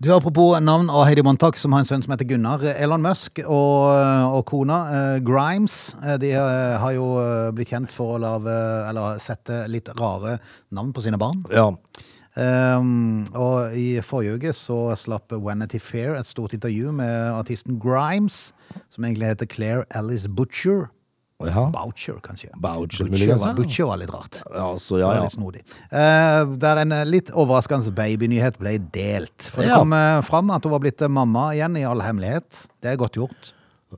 Du, 0.00 0.12
Apropos 0.14 0.60
navn 0.60 0.90
av 0.94 1.08
Heidi 1.08 1.24
Montag, 1.26 1.56
som 1.58 1.72
har 1.74 1.82
en 1.82 1.86
sønn 1.88 2.04
som 2.04 2.12
heter 2.14 2.28
Gunnar. 2.30 2.62
Elon 2.78 3.02
Musk 3.02 3.40
og, 3.42 3.88
og 4.30 4.44
kona 4.46 4.76
eh, 4.94 5.16
Grimes 5.26 5.74
eh, 6.04 6.14
de 6.22 6.30
eh, 6.38 6.74
har 6.78 6.92
jo 6.94 7.08
eh, 7.18 7.48
blitt 7.56 7.72
kjent 7.72 7.90
for 7.90 8.14
å 8.14 8.20
lave, 8.22 8.54
eller 8.86 9.18
sette 9.18 9.64
litt 9.66 9.90
rare 9.98 10.36
navn 10.70 10.92
på 10.94 11.02
sine 11.02 11.18
barn. 11.18 11.42
Ja. 11.50 11.72
Um, 12.38 13.24
og 13.34 13.74
i 13.74 13.98
forrige 14.06 14.38
uke 14.38 14.54
så 14.54 14.76
slapp 14.94 15.34
Vanity 15.34 15.82
Fair 15.82 16.14
et 16.14 16.30
stort 16.30 16.54
intervju 16.54 16.94
med 16.94 17.32
artisten 17.34 17.80
Grimes, 17.82 18.52
som 18.94 19.02
egentlig 19.02 19.32
heter 19.32 19.50
Claire 19.50 19.88
Alice 19.98 20.30
Butcher. 20.30 20.92
Ja. 21.46 21.68
Boucher, 21.70 22.16
kanskje. 22.24 22.48
Boucher, 22.58 23.04
muligens, 23.12 23.40
var. 23.44 23.54
Butcher 23.54 23.86
var 23.86 24.00
litt 24.00 24.10
rart. 24.10 24.40
Ja, 24.50 24.72
så 24.78 24.96
Det 24.96 25.02
ja, 25.04 25.06
var 25.06 25.14
ja. 25.20 25.22
litt 25.22 25.36
snodig. 25.36 25.60
Eh, 25.90 26.54
der 26.58 26.80
en 26.82 26.92
eh, 26.96 27.04
litt 27.06 27.30
overraskende 27.30 27.92
babynyhet 27.94 28.58
ble 28.58 28.72
delt. 28.94 29.46
For 29.52 29.62
det 29.62 29.68
Ja. 29.70 29.78
kom 29.78 29.92
uh, 29.94 30.18
fram 30.26 30.50
at 30.50 30.64
hun 30.66 30.72
var 30.74 30.82
blitt 30.82 31.00
mamma 31.08 31.52
igjen 31.54 31.76
i 31.78 31.84
all 31.86 32.00
hemmelighet. 32.02 32.64
Det 32.82 32.90
er 32.90 32.96
godt 32.98 33.14
gjort. 33.20 33.52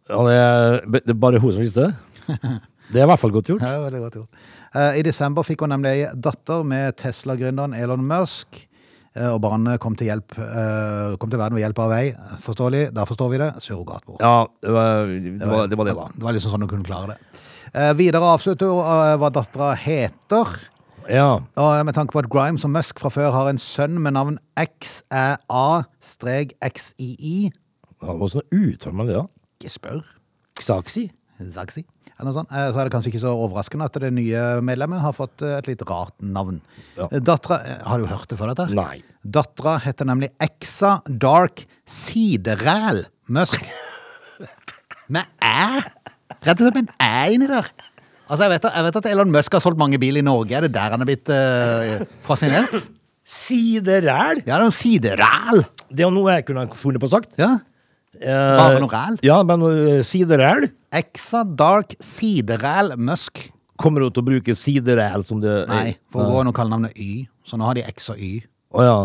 ja 0.09 0.21
det, 0.29 0.35
er, 0.37 0.81
det 1.01 1.15
er 1.17 1.21
bare 1.23 1.41
hun 1.41 1.53
som 1.53 1.63
visste 1.65 1.89
det. 1.89 1.95
Det 2.91 2.99
er 2.99 3.05
i 3.05 3.07
hvert 3.07 3.21
fall 3.23 3.31
godt 3.31 3.47
gjort. 3.47 3.63
Ja, 3.63 3.79
veldig 3.85 4.01
godt 4.03 4.15
gjort. 4.19 4.39
Uh, 4.75 4.97
I 4.99 5.03
desember 5.07 5.45
fikk 5.47 5.61
hun 5.63 5.71
nemlig 5.71 5.91
ei 5.95 6.09
datter 6.19 6.65
med 6.67 6.97
Tesla-gründeren 6.99 7.73
Elon 7.79 8.03
Musk. 8.03 8.67
Eh, 9.17 9.31
og 9.31 9.41
barnet 9.45 9.81
kom 9.83 9.95
til, 9.99 10.07
hjelp, 10.11 10.31
eh, 10.39 11.17
kom 11.21 11.31
til 11.33 11.41
verden 11.41 11.57
ved 11.59 11.65
hjelp 11.65 11.79
av 11.85 11.89
vei. 11.93 12.05
Forståelig, 12.45 12.83
da 12.97 13.03
forstår 13.09 13.29
vi 13.33 13.41
det. 13.43 13.51
Surrogatmor. 13.65 14.19
Ja, 14.23 14.47
det 14.63 14.73
var 14.77 14.87
det, 15.07 15.47
var, 15.47 15.63
det, 15.71 15.77
var 15.81 15.85
det 15.91 15.97
da. 15.99 16.07
Det 16.17 16.25
var 16.27 16.33
liksom 16.37 16.53
sånn 16.55 16.65
hun 16.67 16.73
kunne 16.75 16.89
klare 16.89 17.07
det. 17.15 17.19
Eh, 17.71 17.93
videre 17.99 18.27
avslutter 18.35 18.67
hun 18.71 18.83
hva 19.23 19.31
dattera 19.35 19.71
heter. 19.79 20.47
Ja. 21.11 21.41
Og 21.59 21.71
med 21.87 21.95
tanke 21.97 22.13
på 22.15 22.23
at 22.23 22.31
Grimes 22.31 22.65
og 22.67 22.73
Musk 22.75 23.01
fra 23.03 23.11
før 23.11 23.31
har 23.35 23.47
en 23.51 23.59
sønn 23.61 23.97
med 24.03 24.13
navn 24.15 24.37
XæA-XII 24.61 25.81
Hvordan 28.01 28.43
uttaler 28.55 28.97
man 28.97 29.07
det, 29.09 29.17
da? 29.17 29.25
Ikke 29.61 29.73
spør. 29.73 30.01
Xaxi? 30.61 31.11
Zaxi, 31.55 31.83
Eh, 32.21 32.69
Så 32.73 32.81
er 32.81 32.89
det 32.89 32.93
kanskje 32.93 33.13
ikke 33.13 33.23
så 33.23 33.33
overraskende 33.33 33.87
at 33.89 33.99
det 34.03 34.13
nye 34.15 34.61
medlemmet 34.65 35.03
har 35.03 35.15
fått 35.17 35.43
eh, 35.47 35.59
et 35.59 35.71
litt 35.71 35.85
rart 35.89 36.15
navn. 36.21 36.61
Ja. 36.99 37.09
Dattera 37.11 37.61
eh, 37.65 37.79
Har 37.87 38.03
du 38.03 38.09
hørt 38.11 38.29
det 38.29 38.39
før, 38.41 38.53
dette? 38.53 38.69
Nei. 38.77 39.01
Dattera 39.25 39.79
heter 39.85 40.09
nemlig 40.09 40.31
Exa 40.41 40.99
Dark 41.09 41.65
Sideræl 41.89 43.07
Musk. 43.33 43.65
Med 45.11 45.27
æ! 45.43 45.81
Rett 46.41 46.61
og 46.61 46.67
slett 46.67 46.77
med 46.77 46.87
en 46.87 46.95
æ 47.05 47.35
inni 47.35 47.49
der. 47.51 47.69
Altså, 48.31 48.45
jeg 48.47 48.53
vet, 48.55 48.69
jeg 48.71 48.87
vet 48.87 48.99
at 49.01 49.09
Elon 49.11 49.33
Musk 49.35 49.57
har 49.57 49.63
solgt 49.65 49.81
mange 49.81 49.99
biler 49.99 50.23
i 50.23 50.25
Norge. 50.25 50.55
Er 50.55 50.69
det 50.69 50.75
der 50.77 50.95
han 50.95 51.03
er 51.03 51.09
blitt 51.09 51.31
uh, 51.35 52.05
fascinert? 52.23 52.77
Sideræl? 53.27 54.45
Ja, 54.45 54.55
det 54.55 54.55
er 54.57 54.63
noe 54.69 54.75
sideræl. 54.75 55.65
Det 55.91 56.05
er 56.05 56.07
jo 56.07 56.15
noe 56.15 56.37
jeg 56.37 56.47
kunne 56.47 56.69
funnet 56.79 57.03
på 57.03 57.11
sagt. 57.11 57.35
Ja. 57.41 57.57
Eh, 58.19 58.27
Bare 58.59 58.81
noe 58.83 58.91
ræl? 58.91 59.21
Ja, 59.23 59.39
men 59.47 59.63
uh, 59.63 60.01
sideræl? 60.07 60.67
Exa 60.99 61.45
Dark 61.47 61.95
Sideræl 62.03 62.97
Musk. 62.99 63.47
Kommer 63.81 64.03
du 64.03 64.11
til 64.11 64.25
å 64.25 64.27
bruke 64.27 64.57
sideræl 64.59 65.23
som 65.25 65.39
det 65.41 65.55
Nei, 65.71 65.95
for 66.11 66.27
hun 66.27 66.35
går 66.35 66.49
nå 66.49 66.53
kallenavnet 66.57 66.99
Y. 66.99 67.25
Så 67.47 67.57
nå 67.57 67.69
har 67.69 67.79
de 67.79 67.87
X 67.89 68.11
og 68.13 68.19
Y. 68.21 68.43
Å 68.77 68.85
ja. 68.85 68.99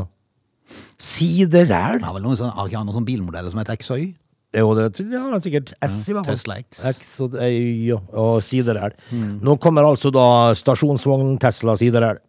Sideræl? 0.99 2.01
Det 2.01 2.07
har 2.07 2.15
vel 2.17 2.25
noen 2.25 2.39
sånn, 2.39 2.51
har 2.57 2.67
ikke 2.67 2.81
han 2.81 2.89
noen 2.89 2.97
sånn 2.97 3.07
bilmodeller 3.07 3.53
som 3.53 3.61
heter 3.61 3.77
X 3.77 3.93
og 3.93 4.01
Y? 4.01 4.09
Jo, 4.55 4.69
det 4.77 4.85
tror 4.95 5.11
jeg 5.11 5.19
har 5.21 5.41
sikkert 5.43 5.71
S 5.83 5.95
i 6.09 6.13
hvert 6.15 6.27
fall. 6.29 6.37
Tesla 6.39 6.57
X. 6.63 6.83
X 6.95 7.09
og, 7.25 7.33
Y 7.43 7.91
og, 7.95 8.11
og 8.23 8.35
sideræl. 8.43 8.95
Nå 9.43 9.57
kommer 9.63 9.87
altså 9.87 10.11
da 10.15 10.27
stasjonsvogn 10.55 11.35
Tesla 11.43 11.75
sideræl. 11.79 12.21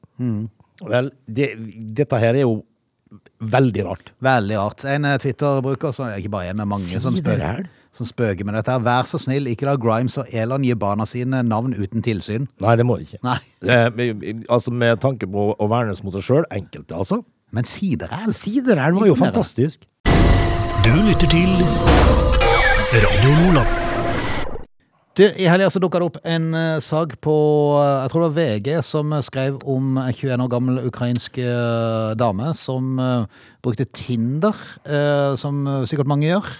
Vel, 0.86 1.10
det, 1.26 1.52
dette 1.96 2.18
her 2.20 2.34
er 2.34 2.42
jo 2.44 2.58
veldig 3.40 3.84
rart. 3.86 4.12
Veldig 4.24 4.56
rart. 4.60 4.84
En 4.88 5.04
eh, 5.04 5.18
Twitter-bruker, 5.22 5.92
så 5.94 6.10
ikke 6.16 6.32
bare 6.32 6.52
en, 6.52 6.60
er 6.64 6.68
mange 6.68 7.00
som 7.02 7.16
spøker, 7.16 7.66
som 7.96 8.08
spøker 8.08 8.44
med 8.48 8.58
dette. 8.58 8.72
her. 8.72 8.84
Vær 8.84 9.08
så 9.08 9.20
snill, 9.20 9.48
ikke 9.52 9.68
la 9.68 9.76
Grimes 9.80 10.18
og 10.20 10.32
Elon 10.32 10.64
gi 10.66 10.74
barna 10.74 11.06
sine 11.08 11.42
navn 11.46 11.74
uten 11.76 12.04
tilsyn. 12.04 12.48
Nei, 12.64 12.76
det 12.76 12.86
må 12.88 12.98
de 13.00 13.08
ikke. 13.08 13.22
Nei. 13.26 13.38
Eh, 13.66 14.44
altså 14.52 14.70
Med 14.70 15.00
tanke 15.02 15.26
på 15.26 15.48
å 15.58 15.68
vernes 15.70 16.04
mot 16.06 16.14
oss 16.14 16.28
sjøl, 16.28 16.44
enkelte, 16.54 16.94
altså. 16.94 17.22
Men 17.54 17.64
sideræl? 17.66 18.32
Sideræl 18.34 18.94
var 18.98 19.10
jo 19.10 19.16
fantastisk. 19.18 19.86
Du 20.86 20.92
lytter 21.06 21.26
til 21.30 21.50
Radio 22.94 23.34
Lola. 23.42 23.85
Du, 25.16 25.22
I 25.24 25.46
helga 25.48 25.70
så 25.72 25.80
dukka 25.80 25.96
det 25.96 26.06
opp 26.10 26.16
en 26.28 26.50
uh, 26.52 26.76
sak 26.84 27.14
på 27.24 27.34
uh, 27.72 28.02
jeg 28.02 28.10
tror 28.12 28.22
det 28.22 28.26
var 28.26 28.34
VG 28.36 28.68
som 28.84 29.14
eh, 29.16 29.22
skrev 29.24 29.56
om 29.64 29.96
en 29.96 30.12
21 30.12 30.44
år 30.44 30.50
gammel 30.52 30.82
ukrainsk 30.90 31.38
dame 32.20 32.50
som 32.58 33.00
brukte 33.64 33.86
Tinder, 33.96 34.54
som 35.40 35.64
sikkert 35.88 36.08
mange 36.10 36.28
gjør. 36.28 36.50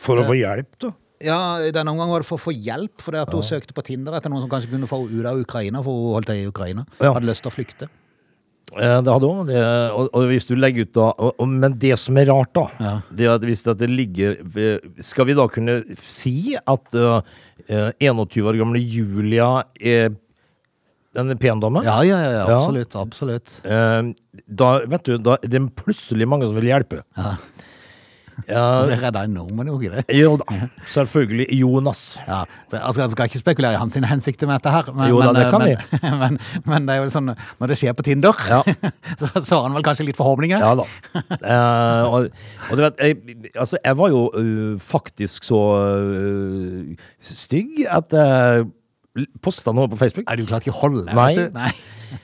For 0.00 0.18
å 0.18 0.24
få 0.26 0.38
hjelp, 0.38 0.70
da. 0.82 0.92
Ja, 1.22 1.38
i 1.62 1.70
denne 1.74 1.92
omgang 1.92 2.10
var 2.10 2.24
det 2.24 2.26
for 2.26 2.40
å 2.40 2.44
få 2.48 2.54
hjelp, 2.56 2.96
fordi 3.02 3.20
at 3.20 3.30
hun 3.36 3.44
søkte 3.46 3.76
på 3.76 3.84
Tinder 3.86 4.16
etter 4.16 4.32
noen 4.32 4.42
som 4.42 4.50
kanskje 4.50 4.72
kunne 4.72 4.88
få 4.90 5.04
henne 5.04 5.20
ut 5.20 5.28
av 5.28 5.42
Ukraina, 5.44 5.82
for 5.84 5.94
hun 5.94 6.16
holdt 6.16 6.32
til 6.32 6.40
i 6.40 6.48
Ukraina. 6.50 6.86
Ja. 6.98 7.12
Hadde 7.12 7.28
lyst 7.28 7.44
til 7.44 7.52
å 7.52 7.54
flykte. 7.54 7.90
Eh, 8.78 8.98
Det 9.04 9.12
hadde. 9.12 9.30
Det, 9.50 9.60
og, 9.92 10.08
og 10.16 10.26
hvis 10.30 10.46
du 10.48 10.54
legger 10.56 10.86
ut 10.86 10.92
da 10.96 11.06
og, 11.12 11.34
og, 11.38 11.48
Men 11.48 11.74
det 11.78 11.98
som 12.00 12.16
er 12.16 12.30
rart, 12.30 12.52
da, 12.56 12.66
Ja. 12.80 12.92
det 13.12 13.26
er 13.26 13.34
at 13.34 13.46
hvis 13.46 13.64
det 13.68 13.88
ligger 13.90 14.36
Skal 15.02 15.26
vi 15.28 15.34
da 15.38 15.46
kunne 15.52 15.78
si 16.00 16.56
at 16.56 16.94
eh, 16.94 17.20
eh, 17.68 17.90
21 18.00 18.48
år 18.48 18.58
gamle 18.62 18.80
Julia 18.80 19.64
er 19.80 20.14
en 21.14 21.34
pen 21.36 21.60
dame? 21.60 21.82
Ja, 21.84 21.98
ja, 22.08 22.18
ja, 22.24 22.44
absolutt. 22.56 22.94
Ja. 22.94 23.02
absolutt. 23.04 23.58
Eh, 23.68 24.12
da, 24.48 24.70
vet 24.88 25.04
du, 25.04 25.18
da 25.20 25.36
er 25.42 25.50
det 25.52 25.60
plutselig 25.76 26.24
mange 26.28 26.48
som 26.48 26.56
vil 26.56 26.70
hjelpe. 26.70 27.02
Ja. 27.18 27.34
Ja, 28.48 28.64
Det 28.90 28.98
redda 29.02 29.24
en 29.26 29.34
nordmann, 29.36 29.68
jo 29.70 29.78
ikke 29.80 30.00
det? 30.00 30.16
jo 30.16 30.34
da, 30.40 30.58
selvfølgelig 30.88 31.46
Jonas. 31.60 32.02
Ja, 32.26 32.42
så 32.70 32.78
jeg 32.78 32.94
skal, 32.94 33.02
jeg 33.02 33.14
skal 33.14 33.30
ikke 33.30 33.42
spekulere 33.42 33.76
i 33.76 33.80
hans 33.80 33.94
hensikter 33.94 34.50
med 34.50 34.60
dette 34.60 34.74
her. 34.74 34.90
Men, 34.94 35.08
Jo 35.10 35.20
da, 35.20 35.32
men, 35.32 35.40
det 35.40 35.50
kan 35.52 35.62
men, 35.62 36.18
men, 36.22 36.38
men 36.66 36.88
det 36.88 36.96
er 36.96 37.04
jo 37.04 37.12
sånn, 37.14 37.32
når 37.60 37.72
det 37.72 37.78
skjer 37.80 37.96
på 37.98 38.06
Tinder, 38.06 38.44
Ja. 38.50 38.60
så, 39.20 39.30
så 39.38 39.60
har 39.60 39.68
han 39.68 39.78
vel 39.78 39.86
kanskje 39.86 40.08
litt 40.08 40.18
forhåpninger. 40.18 40.62
Ja 40.62 40.74
da. 40.78 40.88
Eh, 41.14 42.02
og, 42.08 42.28
og 42.70 42.78
du 42.78 42.84
vet, 42.84 43.00
jeg, 43.00 43.40
altså, 43.54 43.80
jeg 43.84 43.98
var 43.98 44.12
jo 44.12 44.26
uh, 44.34 44.76
faktisk 44.82 45.46
så 45.46 45.62
uh, 45.78 47.08
stygg 47.22 47.84
at 47.88 48.16
jeg 48.16 48.70
posta 49.44 49.72
noe 49.76 49.90
på 49.92 49.98
Facebook. 50.00 50.24
Er 50.30 50.38
du 50.40 50.46
klart 50.48 50.64
ikke 50.66 50.78
holde? 50.82 51.04
Nei. 51.12 51.34
Nei. 51.52 51.72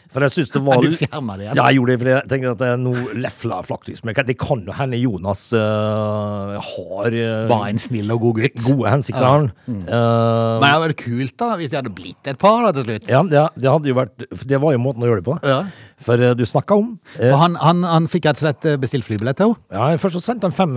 For 0.09 0.25
jeg 0.25 0.33
synes 0.33 0.51
det 0.55 0.61
var 0.65 0.81
du 0.85 0.89
fjerna 0.97 1.35
det 1.37 1.45
igjen? 1.47 1.59
Ja, 1.59 1.65
jeg 1.69 1.77
gjorde 1.79 1.93
det, 1.93 1.99
for 2.01 2.09
jeg 2.15 2.29
tenkte 2.31 2.53
at 2.55 2.61
det 2.63 2.69
er 2.73 2.79
noe 2.81 3.17
lefla 3.21 3.59
flaktis. 3.67 4.01
Men 4.09 4.17
det 4.29 4.37
kan 4.41 4.63
jo 4.65 4.73
hende 4.77 5.01
Jonas 5.01 5.43
uh, 5.57 6.55
har 6.65 7.17
uh, 7.19 7.49
Var 7.51 7.67
en 7.69 7.81
snill 7.83 8.09
og 8.15 8.23
god 8.25 8.41
gutt. 8.41 8.57
gode 8.65 8.93
hensikter, 8.95 9.27
han. 9.29 9.51
Mm. 9.69 9.83
Uh, 9.85 9.93
Men 9.93 10.65
det 10.65 10.71
hadde 10.73 10.87
vært 10.87 11.03
kult 11.03 11.37
da, 11.45 11.51
hvis 11.61 11.75
de 11.75 11.81
hadde 11.83 11.93
blitt 12.01 12.33
et 12.33 12.41
par 12.41 12.65
da, 12.65 12.73
til 12.79 12.89
slutt. 12.89 13.11
ja, 13.13 13.21
det, 13.35 13.45
det 13.61 13.73
hadde 13.75 13.93
jo 13.93 13.99
vært 14.01 14.25
Det 14.49 14.63
var 14.65 14.77
jo 14.77 14.83
måten 14.87 15.05
å 15.05 15.11
gjøre 15.13 15.21
det 15.23 15.29
på. 15.29 15.37
Ja. 15.45 15.61
For 16.09 16.25
uh, 16.25 16.33
du 16.39 16.45
snakka 16.49 16.79
om 16.81 16.91
For 17.19 17.37
han, 17.45 17.61
han, 17.61 17.85
han 17.85 18.09
fikk 18.09 18.31
rett 18.31 18.41
og 18.41 18.47
slett 18.49 18.69
bestilt 18.81 19.05
flybillett 19.09 19.41
til 19.43 19.53
henne. 19.53 19.77
Ja, 19.77 19.93
Først 20.01 20.17
så 20.21 20.25
sendte 20.31 20.49
han 20.49 20.57
fem, 20.57 20.73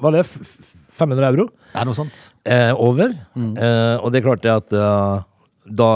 var 0.00 0.14
det, 0.16 0.26
f- 0.26 0.74
500 0.92 1.28
euro. 1.32 1.48
Ja, 1.74 1.84
noe 1.86 1.94
sånt. 1.96 2.30
eh, 2.44 2.72
over. 2.74 3.12
Mm. 3.36 3.52
Eh, 3.56 3.96
og 4.02 4.10
det 4.12 4.20
er 4.20 4.26
klart 4.26 4.42
det 4.42 4.50
at 4.56 4.72
eh, 4.72 5.22
da 5.70 5.90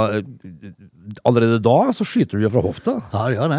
Allerede 1.24 1.58
da 1.60 1.90
så 1.92 2.04
skyter 2.06 2.38
du 2.38 2.44
jo 2.46 2.50
fra 2.54 2.62
hofta. 2.64 2.94
Ja, 3.12 3.24
det 3.28 3.36
gjør 3.36 3.50
det. 3.52 3.58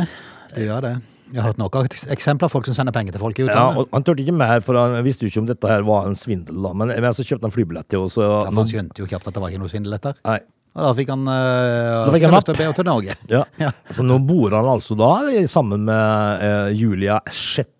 Det 0.56 0.64
gjør 0.66 0.82
det. 0.86 0.94
Jeg 1.34 1.42
har 1.42 1.48
hørt 1.50 1.60
nok 1.60 1.76
av 1.76 1.88
eksempler 2.14 2.48
av 2.48 2.54
folk 2.54 2.68
som 2.70 2.76
sender 2.78 2.94
penger 2.96 3.16
til 3.16 3.22
folk 3.22 3.38
i 3.40 3.44
Ja, 3.44 3.50
utlandet. 3.50 3.78
og 3.82 3.94
Han 3.98 4.04
turte 4.08 4.22
ikke 4.24 4.34
mer, 4.38 4.62
for 4.66 4.78
han 4.78 4.96
visste 5.06 5.26
jo 5.26 5.32
ikke 5.34 5.42
om 5.44 5.48
dette 5.50 5.68
her 5.70 5.84
var 5.86 6.06
en 6.08 6.16
svindel. 6.18 6.58
da 6.64 6.72
Men, 6.74 6.88
men 6.94 7.14
så 7.18 7.26
kjøpte 7.26 7.46
han 7.50 7.54
flybillett 7.54 7.88
til 7.92 8.00
oss. 8.06 8.16
Ja, 8.18 8.46
for 8.46 8.54
han 8.62 8.70
skjønte 8.70 9.02
jo 9.04 9.08
kjapt 9.10 9.28
at 9.30 9.34
det 9.38 9.42
var 9.44 9.50
ikke 9.54 9.62
noe 9.62 9.70
svindel 9.74 9.98
etter. 9.98 10.18
Nei. 10.26 10.40
Og 10.76 10.84
da 10.84 10.92
fikk 10.98 11.10
han, 11.14 11.22
uh, 11.28 12.06
Da 12.06 12.12
fikk 12.14 12.26
han 12.28 12.34
lyst 12.36 12.50
til 12.50 12.56
å 12.56 12.58
be 12.60 12.66
henne 12.68 12.78
til 12.80 12.90
Norge. 12.90 13.18
Ja. 13.32 13.44
Ja. 13.66 13.72
Så 13.96 14.04
nå 14.06 14.18
bor 14.28 14.52
han 14.58 14.66
altså 14.74 14.98
da 15.00 15.12
sammen 15.50 15.86
med 15.88 16.42
eh, 16.46 16.74
Julia 16.78 17.20
Shet- 17.32 17.72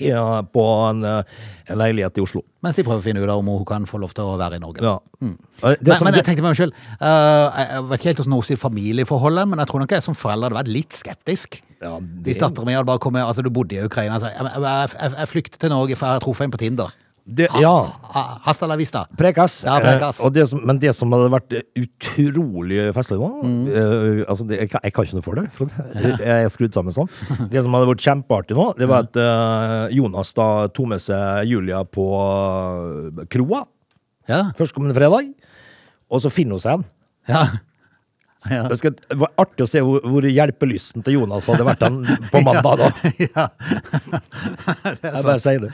ja, 0.00 0.42
på 0.42 0.64
en, 0.90 1.04
eh, 1.04 1.22
leilighet 1.78 2.18
i 2.18 2.22
Oslo. 2.24 2.42
Mens 2.62 2.76
de 2.76 2.82
prøver 2.86 3.00
å 3.00 3.04
finne 3.04 3.22
ut 3.22 3.30
om 3.34 3.46
hun 3.46 3.64
kan 3.68 3.84
få 3.86 3.98
lov 4.02 4.12
til 4.16 4.24
å 4.24 4.36
være 4.40 4.56
i 4.58 4.62
Norge. 4.62 4.82
Ja. 4.82 4.94
Eh, 4.96 5.22
Mm. 5.22 5.36
Men, 5.62 5.94
som- 5.94 6.04
men 6.08 6.14
jeg 6.14 6.24
tenkte 6.26 6.42
meg 6.42 6.56
selv, 6.56 6.72
uh, 7.00 7.52
jeg 7.56 7.82
vet 7.88 8.00
ikke 8.00 8.08
helt 8.10 8.18
hvordan 8.18 8.32
hun 8.32 8.42
sier 8.42 8.56
familieforholdet, 8.58 9.48
men 9.48 9.58
jeg 9.62 9.68
tror 9.68 9.80
nok 9.84 9.90
jeg 9.94 10.02
som 10.02 10.14
forelder 10.14 10.48
hadde 10.50 10.58
vært 10.64 10.72
litt 10.72 10.90
skeptisk. 10.90 11.60
Ja, 11.80 11.98
det- 12.00 12.24
Hvis 12.24 12.38
datteren 12.42 12.66
min 12.66 12.74
hadde 12.76 12.86
bare 12.86 12.98
kommet, 12.98 13.22
altså 13.26 13.42
du 13.42 13.50
bodde 13.50 13.72
i 13.78 13.84
Ukraina, 13.84 14.14
altså, 14.18 14.30
jeg, 14.32 14.42
jeg, 14.42 14.62
jeg, 14.62 15.12
jeg 15.18 15.28
flyktet 15.28 15.58
til 15.60 15.70
Norge 15.70 15.96
for 15.96 16.06
jeg 16.06 16.12
har 16.14 16.20
truffet 16.20 16.44
en 16.44 16.50
på 16.50 16.58
Tinder. 16.58 16.90
Det, 17.24 17.46
ja. 17.62 17.70
Hasta 18.42 18.66
la 18.66 18.74
vista. 18.76 19.04
Prekas. 19.18 19.60
Ja, 19.64 19.76
prekas. 19.80 20.18
Eh, 20.24 20.30
det 20.34 20.46
som, 20.50 20.60
men 20.66 20.78
det 20.82 20.90
som 20.96 21.12
hadde 21.14 21.28
vært 21.30 21.54
utrolig 21.78 22.88
festlig 22.96 23.18
nå 23.20 23.28
Mm. 23.42 23.66
eh, 23.70 24.24
altså 24.28 24.46
det, 24.48 24.58
jeg, 24.60 24.70
jeg 24.82 24.92
kan 24.96 25.06
ikke 25.06 25.18
noe 25.18 25.26
for 25.26 25.38
det, 25.38 25.44
for 25.54 25.70
jeg 26.26 26.46
er 26.46 26.50
skrudd 26.52 26.74
sammen 26.74 26.94
sånn. 26.94 27.10
Det 27.52 27.62
som 27.62 27.74
hadde 27.78 27.88
vært 27.92 28.04
kjempeartig 28.04 28.58
nå, 28.58 28.66
det 28.78 28.88
var 28.90 29.06
at 29.06 29.18
eh, 29.22 29.94
Jonas 29.96 30.34
da 30.34 30.48
tok 30.74 30.90
med 30.94 31.02
seg 31.02 31.46
Julia 31.50 31.84
på 31.86 32.06
uh, 32.12 33.22
kroa 33.30 33.64
Ja, 34.30 34.44
førstkommende 34.58 34.94
fredag, 34.98 35.30
og 36.12 36.22
så 36.22 36.30
finner 36.30 36.58
hun 36.58 36.64
seg 36.64 36.80
en. 36.80 36.88
ja. 37.30 37.46
Ja. 38.50 38.62
Det, 38.70 38.78
skal, 38.80 38.94
det 38.96 39.18
var 39.20 39.30
artig 39.42 39.66
å 39.66 39.68
se 39.70 39.82
hvor, 39.84 40.00
hvor 40.06 40.26
hjelpelysten 40.26 41.04
til 41.06 41.18
Jonas 41.20 41.46
hadde 41.50 41.66
vært 41.68 41.82
den 41.84 42.00
på 42.32 42.42
mandag. 42.46 42.82
da. 42.82 42.90
ja. 43.28 43.46
Jeg 45.02 45.24
bare 45.26 45.38
sier 45.42 45.62
det. 45.66 45.70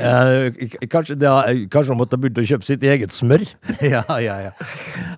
Eh, 0.00 0.86
kanskje, 0.90 1.16
det 1.20 1.28
har- 1.30 1.50
kanskje 1.70 1.92
han 1.94 2.00
måtte 2.00 2.18
begynt 2.20 2.38
å 2.42 2.46
kjøpe 2.46 2.66
sitt 2.68 2.82
eget 2.86 3.14
smør? 3.14 3.44
ja, 3.84 4.02
ja, 4.22 4.36
ja. 4.48 4.52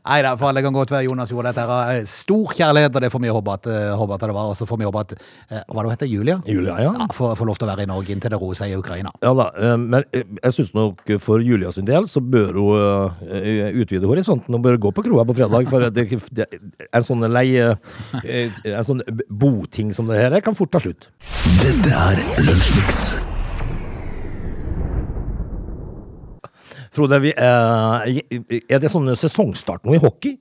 Nei 0.07 0.21
da, 0.25 0.35
for 0.39 0.51
alle 0.51 0.63
kan 0.65 0.75
godt 0.77 0.93
være 0.95 1.09
Jonas 1.09 1.31
gjorde 1.33 1.53
dette 1.53 1.65
her 1.67 1.73
av 2.01 2.07
stor 2.11 2.53
kjærlighet, 2.57 2.97
og 2.97 3.03
det 3.07 3.13
håpe 3.37 3.55
at, 3.57 3.67
eh, 3.71 3.93
håpe 3.97 4.15
at 4.17 4.27
det 4.27 4.35
var. 4.37 4.51
Og 4.53 4.57
så 4.59 4.67
får 4.69 4.81
vi 4.81 4.89
håpe 4.89 5.03
at 5.05 5.15
eh, 5.17 5.63
Hva 5.73 5.83
det 5.87 5.95
heter 5.97 6.11
Julia? 6.11 6.39
Julia, 6.47 6.77
ja. 6.83 6.93
Ja, 6.97 7.07
får, 7.13 7.35
får 7.39 7.51
lov 7.51 7.59
til 7.61 7.67
å 7.69 7.71
være 7.73 7.87
i 7.87 7.91
Norge 7.91 8.13
inntil 8.15 8.33
det 8.35 8.41
roer 8.41 8.59
seg 8.59 8.73
i 8.73 8.79
Ukraina. 8.79 9.13
Ja 9.25 9.33
da, 9.37 9.49
eh, 9.59 9.77
men 9.81 10.05
eh, 10.13 10.25
jeg 10.43 10.57
syns 10.59 10.73
nok 10.77 11.03
for 11.23 11.43
Julia 11.45 11.73
sin 11.75 11.87
del 11.89 12.07
så 12.11 12.23
bør 12.23 12.57
hun 12.61 13.31
eh, 13.31 13.73
utvide 13.83 14.09
horisonten 14.09 14.57
og 14.57 14.65
bør 14.65 14.79
gå 14.87 14.93
på 14.97 15.05
kroa 15.07 15.25
på 15.29 15.37
fredag. 15.41 15.69
For 15.71 15.89
det, 15.91 16.07
det, 16.37 16.47
en 16.93 17.03
sånn 17.07 17.25
leie 17.33 17.73
eh, 18.25 18.51
En 18.65 18.85
sånn 18.87 19.03
boting 19.31 19.93
som 19.97 20.07
det 20.11 20.19
her 20.21 20.33
er, 20.39 20.41
kan 20.45 20.55
fort 20.59 20.73
ta 20.75 20.81
slutt. 20.83 21.09
Dette 21.63 21.93
er 21.93 22.23
Lunsjmix. 22.47 23.17
Frode, 26.97 27.19
vi, 27.21 27.31
eh, 27.37 28.61
er 28.73 28.81
det 28.81 28.89
sånn 28.93 29.11
sesongstart 29.19 29.85
nå 29.85 29.97
i 29.99 30.03
hockey? 30.03 30.39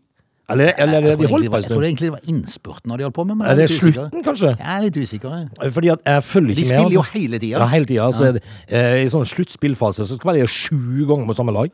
Eller, 0.47 0.75
eller 0.77 1.01
Jeg 1.01 1.17
de 1.17 1.23
tror, 1.25 1.31
holdt 1.33 1.47
var, 1.49 1.57
på 1.57 1.61
jeg 1.63 1.71
tror 1.71 1.81
det 1.81 1.87
egentlig 1.89 2.05
det 2.11 2.13
var 2.13 2.27
innspurten 2.29 2.91
når 2.91 2.97
de 3.01 3.05
holdt 3.07 3.15
på 3.17 3.23
med. 3.25 3.37
Men 3.39 3.47
Er 3.49 3.55
det 3.57 3.63
er 3.65 3.71
usikker. 3.73 3.93
slutten, 3.95 4.23
kanskje? 4.27 4.51
Jeg 4.59 4.73
er 4.75 4.83
litt 4.83 4.97
usikker. 5.01 5.71
Fordi 5.73 5.89
at 5.89 6.03
jeg 6.05 6.23
følger 6.23 6.53
De 6.53 6.61
ikke 6.61 6.69
med. 6.69 6.79
spiller 6.79 6.93
jo 6.93 7.01
altså. 7.01 7.13
hele 7.17 7.39
tida. 7.41 7.57
Ja, 7.57 7.65
hele 7.71 7.85
tida. 7.89 8.09
Så 8.13 8.27
er 8.27 8.31
det, 8.37 8.43
eh, 8.69 9.05
I 9.05 9.09
sånn 9.09 9.25
sluttspillfase 9.25 10.05
så 10.05 10.19
skal 10.19 10.37
de 10.37 10.45
sju 10.45 11.07
ganger 11.09 11.25
med 11.25 11.35
samme 11.35 11.51
lag 11.55 11.71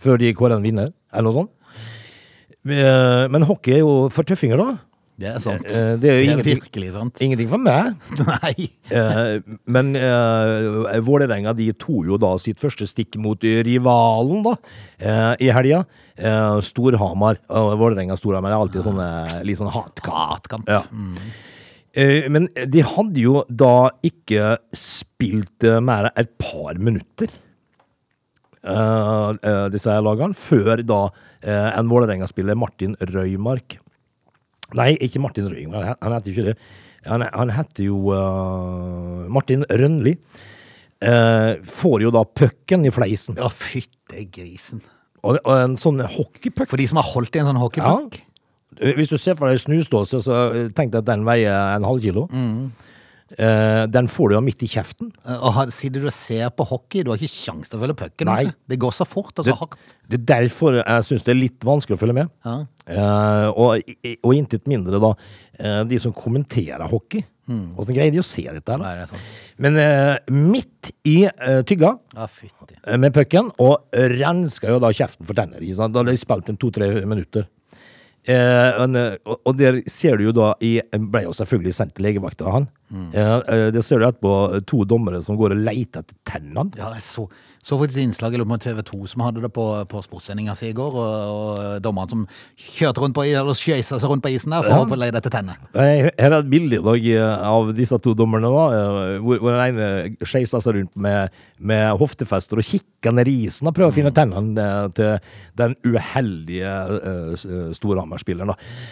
før 0.00 0.16
de 0.18 0.32
kårer 0.34 0.56
en 0.56 0.62
vinner, 0.64 0.88
eller 1.12 1.22
noe 1.28 1.36
sånt. 1.36 1.52
Eh, 2.64 3.28
Men 3.30 3.42
hockey 3.48 3.78
er 3.78 3.84
jo 3.84 4.08
for 4.12 4.24
tøffinger, 4.24 4.56
da. 4.60 4.76
Det 5.16 5.28
er 5.30 5.38
sant. 5.38 5.66
Eh, 5.70 5.92
det 6.02 6.08
er 6.10 6.16
jo 6.18 6.24
ingenting- 6.32 6.58
virkelig 6.58 6.88
sant. 6.96 7.20
Ingenting 7.22 7.48
for 7.52 7.58
meg. 7.62 7.94
Nei. 8.18 8.68
Eh, 8.90 9.38
men 9.70 9.92
uh, 9.94 10.98
Vålerenga 11.06 11.52
de 11.54 11.68
tok 11.78 12.08
jo 12.08 12.18
da 12.18 12.32
sitt 12.42 12.58
første 12.58 12.88
stikk 12.90 13.14
mot 13.22 13.38
rivalen 13.38 14.42
da, 14.42 14.56
uh, 15.06 15.34
i 15.38 15.52
helga. 15.54 15.84
Uh, 16.18 16.58
Storhamar. 16.66 17.38
Uh, 17.48 17.76
Vålerenga-Storhamar 17.78 18.50
er 18.50 18.58
alltid 18.58 18.88
sånne 18.88 19.08
litt 19.46 19.60
sånn 19.62 19.70
hatkamp. 19.70 20.66
Ja. 20.68 20.82
Eh, 21.94 22.26
men 22.26 22.48
de 22.66 22.82
hadde 22.82 23.20
jo 23.22 23.44
da 23.46 23.90
ikke 24.02 24.56
spilt 24.74 25.62
eh, 25.62 25.78
mer 25.78 26.08
enn 26.10 26.24
et 26.24 26.32
par 26.42 26.74
minutter, 26.82 27.28
eh, 27.30 27.30
eh, 27.30 27.53
disse 29.74 29.92
her 29.92 30.00
lagene, 30.04 30.34
før 30.36 30.80
da 30.86 31.00
eh, 31.44 31.70
en 31.78 31.90
Vålerenga-spiller, 31.90 32.56
Martin 32.56 32.96
Røymark 33.12 33.78
Nei, 34.74 34.94
ikke 35.04 35.20
Martin 35.22 35.46
Røymark, 35.52 35.98
han- 36.02 36.14
heter 36.16 36.32
ikke 36.32 36.44
det. 36.48 36.54
Han, 37.06 37.20
han 37.34 37.50
heter 37.52 37.84
jo 37.84 37.98
uh, 38.16 39.26
Martin 39.28 39.62
Rønli. 39.68 40.14
Uh, 41.04 41.60
får 41.68 42.00
jo 42.06 42.10
da 42.14 42.22
pucken 42.24 42.86
i 42.88 42.92
fleisen. 42.94 43.36
Ja, 43.36 43.50
fytte 43.52 44.24
grisen. 44.32 44.80
Og, 45.20 45.36
og 45.44 45.52
en 45.56 45.76
sånn 45.80 46.00
hockeypuck 46.00 46.68
For 46.68 46.80
de 46.80 46.86
som 46.88 46.98
har 47.00 47.06
holdt 47.12 47.36
i 47.36 47.42
en 47.42 47.50
sånn 47.52 47.60
hockeypuck. 47.60 48.18
Hvis 48.96 49.12
du 49.12 49.18
ser 49.20 49.36
for 49.38 49.52
deg 49.52 49.60
snusdåse, 49.62 50.18
så 50.24 50.40
tenk 50.74 50.90
deg 50.96 51.04
at 51.04 51.10
den 51.12 51.22
veier 51.28 51.76
en 51.76 51.86
halv 51.86 52.00
kilo. 52.02 52.24
Eh, 53.34 53.82
den 53.90 54.08
får 54.10 54.30
du 54.30 54.36
jo 54.36 54.42
midt 54.44 54.62
i 54.62 54.68
kjeften. 54.70 55.10
Og 55.34 55.50
her, 55.56 55.72
sitter 55.74 56.04
du 56.04 56.08
og 56.10 56.16
ser 56.16 56.52
på 56.54 56.66
hockey, 56.70 57.02
du 57.04 57.12
har 57.12 57.20
ikke 57.20 57.34
kjangs 57.34 57.70
til 57.70 57.80
å 57.80 57.84
følge 57.84 57.98
pucken. 58.04 58.32
Det 58.70 58.80
går 58.80 58.94
så 58.94 59.06
fort 59.08 59.34
og 59.34 59.44
så 59.44 59.50
Det, 59.50 59.58
hardt. 59.60 59.94
det 60.12 60.20
er 60.20 60.26
derfor 60.30 60.80
jeg 60.80 61.08
syns 61.10 61.26
det 61.26 61.34
er 61.34 61.40
litt 61.40 61.66
vanskelig 61.66 61.98
å 61.98 62.02
følge 62.04 62.18
med. 62.20 62.32
Ja. 62.46 62.56
Uh, 62.84 63.48
og, 63.56 63.94
og 64.20 64.34
intet 64.36 64.68
mindre 64.68 65.00
da 65.00 65.14
uh, 65.14 65.82
de 65.88 66.00
som 66.02 66.12
kommenterer 66.12 66.84
hockey. 66.90 67.24
Åssen 67.44 67.92
greier 67.92 68.12
de 68.12 68.20
å 68.22 68.24
se 68.24 68.44
dette? 68.48 68.76
her 68.80 69.02
det. 69.04 69.18
Men 69.60 69.76
eh, 69.76 70.14
midt 70.32 70.92
i 71.08 71.26
eh, 71.28 71.60
tygga 71.68 71.92
ah, 72.16 72.38
eh, 72.48 72.96
med 73.00 73.12
pucken, 73.14 73.50
og 73.60 73.84
renska 73.92 74.72
jo 74.72 74.80
da 74.82 74.92
kjeften 74.96 75.28
for 75.28 75.36
tenner. 75.36 75.60
Da 75.60 75.88
hadde 75.88 76.06
de 76.08 76.16
spilt 76.20 76.48
en 76.48 76.60
to-tre 76.60 76.88
minutter. 77.04 77.46
Eh, 78.24 78.78
men, 78.80 78.96
eh, 78.96 79.16
og, 79.28 79.40
og 79.44 79.56
der 79.58 79.82
ser 79.90 80.16
du 80.16 80.28
jo 80.28 80.32
da 80.32 80.54
i 80.64 80.78
Ble 80.96 81.26
jo 81.26 81.34
selvfølgelig 81.36 81.74
sendt 81.76 81.96
til 81.98 82.06
legevakta, 82.06 82.48
han. 82.54 82.68
Mm. 82.88 83.08
eh, 83.12 83.66
der 83.74 83.84
ser 83.84 84.00
du 84.00 84.06
etterpå 84.08 84.62
to 84.70 84.84
dommere 84.88 85.20
som 85.24 85.36
går 85.40 85.56
og 85.56 85.64
leter 85.66 86.04
etter 86.04 86.16
tennene. 86.28 86.70
Ja, 86.78 86.92
jeg 86.96 87.04
så, 87.04 87.26
så 87.64 87.78
faktisk 87.80 87.98
et 87.98 88.04
innslag 88.04 88.36
på 88.36 88.58
TV 88.60 88.82
2 88.84 88.98
som 89.10 89.24
hadde 89.24 89.42
det 89.44 89.50
på, 89.54 89.64
på 89.88 90.02
sportssendinga 90.04 90.54
si 90.58 90.68
i 90.70 90.76
går, 90.76 90.96
og, 91.00 91.34
og 91.34 91.82
dommeren 91.84 92.10
som 92.10 92.24
kjørte 92.60 93.02
rundt 93.02 93.16
på 93.16 93.24
eller 93.24 93.56
skøysa 93.56 93.98
seg 94.00 94.10
rundt 94.10 94.24
på 94.24 94.34
isen 94.34 94.54
der 94.54 94.66
for 94.66 94.84
å 94.84 95.00
lete 95.00 95.20
etter 95.22 95.32
tenner. 95.32 95.60
Her 95.74 96.10
er 96.12 96.36
et 96.38 96.50
bilde 96.50 96.80
i 96.80 96.84
dag 96.84 97.08
eh, 97.14 97.46
av 97.48 97.72
disse 97.76 97.98
to 98.04 98.14
dommerne, 98.18 98.50
da, 98.52 98.64
eh, 98.76 99.16
hvor, 99.24 99.40
hvor 99.42 99.56
den 99.56 99.80
ene 99.80 100.26
skeiser 100.26 100.62
seg 100.64 100.78
rundt 100.78 100.92
med, 101.06 101.34
med 101.58 101.86
hoftefester 102.00 102.60
og 102.60 102.68
kikker 102.68 103.14
ned 103.16 103.30
i 103.30 103.36
isen 103.48 103.70
og 103.70 103.76
prøver 103.76 103.92
å 103.92 103.96
finne 103.96 104.14
tennene 104.14 104.66
eh, 104.68 104.88
til 104.94 105.32
den 105.54 105.76
uheldige 105.86 106.70
uh, 106.90 107.70
Storhamar-spilleren. 107.76 108.50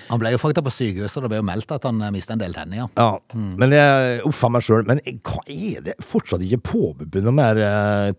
Han 0.09 0.21
ble 0.21 0.31
jo 0.35 0.39
faktisk 0.39 0.67
på 0.69 0.75
sykehuset, 0.75 1.25
det 1.25 1.31
ble 1.33 1.41
jo 1.41 1.47
meldt 1.47 1.75
at 1.75 1.89
han 1.89 1.99
mista 2.15 2.37
en 2.37 2.43
del 2.43 2.55
tenner, 2.55 2.85
ja. 2.85 2.89
Ja, 2.97 3.11
men 3.35 3.75
jeg, 3.75 4.21
Uff 4.29 4.43
meg 4.53 4.65
sjøl. 4.65 4.85
Men 4.89 5.01
hva 5.27 5.43
er 5.51 5.85
det 5.87 5.97
fortsatt 6.05 6.45
ikke 6.47 6.61
påbudt 6.73 7.19
noe 7.25 7.35
mer 7.35 7.59
eh, 7.63 8.13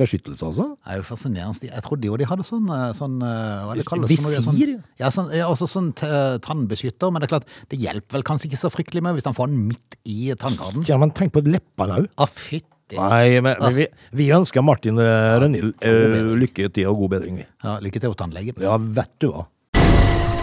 trynebeskyttelse, 0.00 0.46
altså? 0.46 0.66
Det 0.80 0.92
er 0.92 1.00
jo 1.00 1.04
fascinerende. 1.06 1.68
Jeg 1.68 1.84
trodde 1.84 2.08
jo 2.08 2.16
de 2.16 2.28
hadde 2.28 2.46
sånn, 2.46 2.66
eh, 2.72 2.88
sånn 2.96 3.20
eh, 3.20 3.66
Hva 3.66 3.74
er 3.74 3.80
det 3.80 3.86
kalles? 3.88 4.10
Visir? 4.10 4.40
Sånn, 4.44 4.58
ja, 5.00 5.10
sånn, 5.12 5.30
ja, 5.36 5.46
også 5.50 5.68
sånn 5.70 5.92
tannbeskytter, 5.94 7.12
men 7.12 7.22
det 7.22 7.28
er 7.28 7.34
klart, 7.36 7.48
det 7.70 7.80
hjelper 7.80 8.18
vel 8.18 8.26
kanskje 8.26 8.50
ikke 8.50 8.62
så 8.64 8.72
fryktelig 8.72 9.04
med 9.04 9.18
hvis 9.18 9.28
han 9.28 9.36
får 9.36 9.52
den 9.52 9.68
midt 9.70 10.00
i 10.08 10.32
tannkarden. 10.38 10.86
Ja, 10.88 10.98
men 11.00 11.14
tenk 11.16 11.34
på 11.36 11.44
leppene 11.46 12.02
òg. 12.02 12.10
Ah, 12.16 12.30
fytti. 12.30 12.66
Nei, 12.98 13.38
men 13.44 13.54
vi, 13.76 13.86
vi 14.18 14.26
ønsker 14.34 14.64
Martin 14.66 14.98
uh, 14.98 15.38
Rønhild 15.38 15.76
eh, 15.86 16.32
lykke 16.42 16.72
til 16.74 16.90
og 16.90 17.04
god 17.04 17.14
bedring, 17.14 17.38
vi. 17.42 17.46
Ja, 17.62 17.78
lykke 17.82 18.02
til 18.02 18.10
hos 18.10 18.18
tannlegen. 18.18 18.58
Ja, 18.64 18.74
vet 18.80 19.14
du 19.22 19.30
hva. 19.30 19.46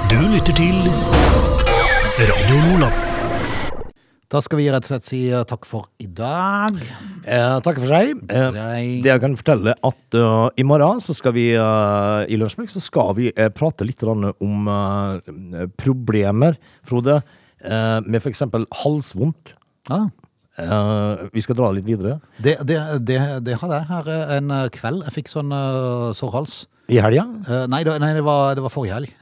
Du 0.07 0.17
lytter 0.31 0.55
til 0.55 0.79
Radio 2.17 2.63
Nordland. 2.63 3.16
Da 4.27 4.41
skal 4.43 4.59
vi 4.59 4.65
rett 4.67 4.83
og 4.83 4.89
slett 4.91 5.05
si 5.07 5.21
uh, 5.31 5.45
takk 5.47 5.63
for 5.63 5.87
i 6.03 6.07
dag. 6.11 6.75
Eh, 7.23 7.53
takk 7.63 7.77
for 7.79 7.87
seg. 7.87 8.09
Eh, 8.27 8.57
det 8.99 9.07
jeg 9.07 9.21
kan 9.23 9.37
fortelle 9.39 9.71
at 9.71 10.17
uh, 10.19 10.49
i 10.59 10.65
morgen 10.67 10.99
så 11.03 11.15
skal 11.15 11.31
vi 11.37 11.45
uh, 11.55 12.27
i 12.27 12.35
Lunsjmix 12.35 12.75
så 12.75 12.83
skal 12.83 13.13
vi 13.15 13.29
uh, 13.31 13.47
prate 13.55 13.87
litt 13.87 14.03
om 14.03 14.67
problemer, 15.79 16.57
Frode, 16.83 17.21
uh, 17.23 17.99
med 18.03 18.19
f.eks. 18.19 18.43
halsvondt. 18.83 19.53
Ah. 19.95 20.09
Vi 21.31 21.43
skal 21.45 21.55
dra 21.55 21.69
litt 21.71 21.85
videre. 21.87 22.17
Det, 22.41 22.57
det, 22.67 22.81
det, 23.07 23.21
det 23.45 23.59
hadde 23.61 23.79
jeg 23.79 23.89
her 23.93 24.11
en 24.39 24.55
kveld. 24.73 25.05
Jeg 25.05 25.15
fikk 25.21 25.31
sånn 25.31 25.53
sårhals. 26.17 26.65
I 26.91 26.99
helga? 27.03 27.27
Nei, 27.69 27.83
nei 27.85 28.11
det, 28.17 28.25
var, 28.25 28.57
det 28.57 28.65
var 28.65 28.73
forrige 28.73 28.97
helg. 28.97 29.15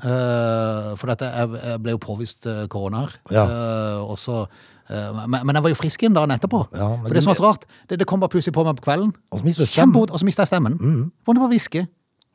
Eh, 0.00 0.90
for 1.00 1.10
dette, 1.12 1.28
jeg, 1.28 1.78
ble 1.84 1.94
jo 1.96 2.00
påvist 2.02 2.46
uh, 2.48 2.64
korona 2.72 3.04
her. 3.06 3.16
Ja. 3.34 3.44
Eh, 3.44 3.98
og 4.04 4.18
så, 4.20 4.42
eh, 4.88 5.20
men, 5.26 5.40
men 5.46 5.58
jeg 5.58 5.66
var 5.66 5.74
jo 5.74 5.78
frisk 5.80 6.04
igjen 6.04 6.16
dagen 6.16 6.34
etterpå. 6.34 6.62
Ja, 6.72 6.92
for 7.04 7.16
det 7.16 7.24
som 7.24 7.32
var 7.34 7.40
så 7.40 7.48
rart, 7.48 7.66
det, 7.90 8.00
det 8.00 8.08
kom 8.10 8.22
bare 8.22 8.32
plutselig 8.32 8.56
på 8.56 8.64
meg 8.66 8.78
på 8.80 8.86
kvelden. 8.88 9.12
Og 9.30 9.42
så 9.42 9.50
mista 9.50 10.46
jeg 10.46 10.52
stemmen. 10.52 10.78
Mm. 10.80 11.02
Måtte 11.28 11.42
bare 11.42 11.52
hviske. 11.52 11.84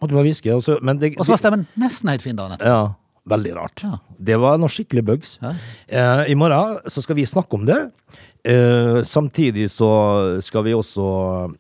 Måtte 0.04 0.18
bare 0.18 0.28
hviske. 0.28 0.54
og 0.54 0.62
så- 0.66 0.78
var 0.84 1.42
stemmen 1.42 1.68
nesten 1.80 2.12
helt 2.14 2.26
fin 2.26 2.38
dagen 2.38 2.58
etterpå. 2.58 2.70
Ja, 2.70 2.94
veldig 3.32 3.56
rart. 3.56 3.84
Ja. 3.84 3.98
Det 4.20 4.40
var 4.40 4.58
noe 4.62 4.70
skikkelig 4.70 5.06
bugs. 5.06 5.38
Ja. 5.42 5.56
Eh, 5.88 6.32
I 6.32 6.36
morgen 6.36 6.80
så 6.88 7.02
skal 7.02 7.16
vi 7.16 7.26
snakke 7.26 7.54
om 7.58 7.66
det. 7.66 7.92
Eh, 8.46 9.02
samtidig 9.02 9.72
så 9.74 10.38
skal 10.44 10.64
vi 10.68 10.74
også 10.78 11.06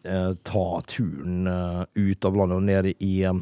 eh, 0.05 0.33
ta 0.45 0.65
turen 0.85 1.47
eh, 1.49 1.85
ut 1.97 2.25
av 2.25 2.35
landet 2.37 2.59
og 2.59 2.63
ned 2.67 2.91
i, 2.99 3.23
eh, 3.25 3.33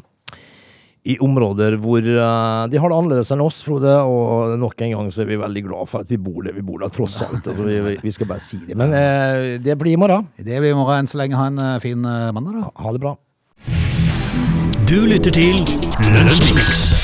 i 1.04 1.18
områder 1.20 1.76
hvor 1.82 2.00
uh, 2.00 2.64
de 2.72 2.80
har 2.80 2.88
det 2.90 2.96
annerledes 2.96 3.32
enn 3.34 3.44
oss, 3.44 3.60
Frode. 3.66 3.92
Og 4.08 4.54
nok 4.60 4.80
en 4.86 4.94
gang 4.96 5.12
så 5.12 5.24
er 5.24 5.30
vi 5.32 5.40
veldig 5.40 5.64
glad 5.66 5.90
for 5.90 6.04
at 6.04 6.12
vi 6.12 6.20
bor 6.20 6.40
der 6.46 6.56
vi 6.56 6.64
bor, 6.64 6.80
da, 6.80 6.90
tross 6.92 7.20
alt. 7.26 7.44
Altså, 7.44 7.68
vi, 7.68 7.98
vi 8.00 8.14
skal 8.14 8.30
bare 8.30 8.44
si 8.44 8.62
det. 8.64 8.78
Men 8.80 8.96
uh, 8.96 9.54
det 9.64 9.78
blir 9.80 9.98
i 9.98 10.00
morgen. 10.00 10.30
Det 10.38 10.58
blir 10.58 10.72
i 10.72 10.78
morgen. 10.78 11.04
Enn 11.04 11.10
så 11.10 11.20
lenge 11.20 11.38
ha 11.40 11.50
en 11.52 11.60
uh, 11.60 11.76
fin 11.84 12.00
mandag, 12.00 12.62
da. 12.62 12.72
Ha 12.84 12.96
det 12.96 13.04
bra. 13.04 13.16
Du 14.88 15.00
lytter 15.08 15.32
til 15.34 15.64
Lunsjmix. 16.00 17.03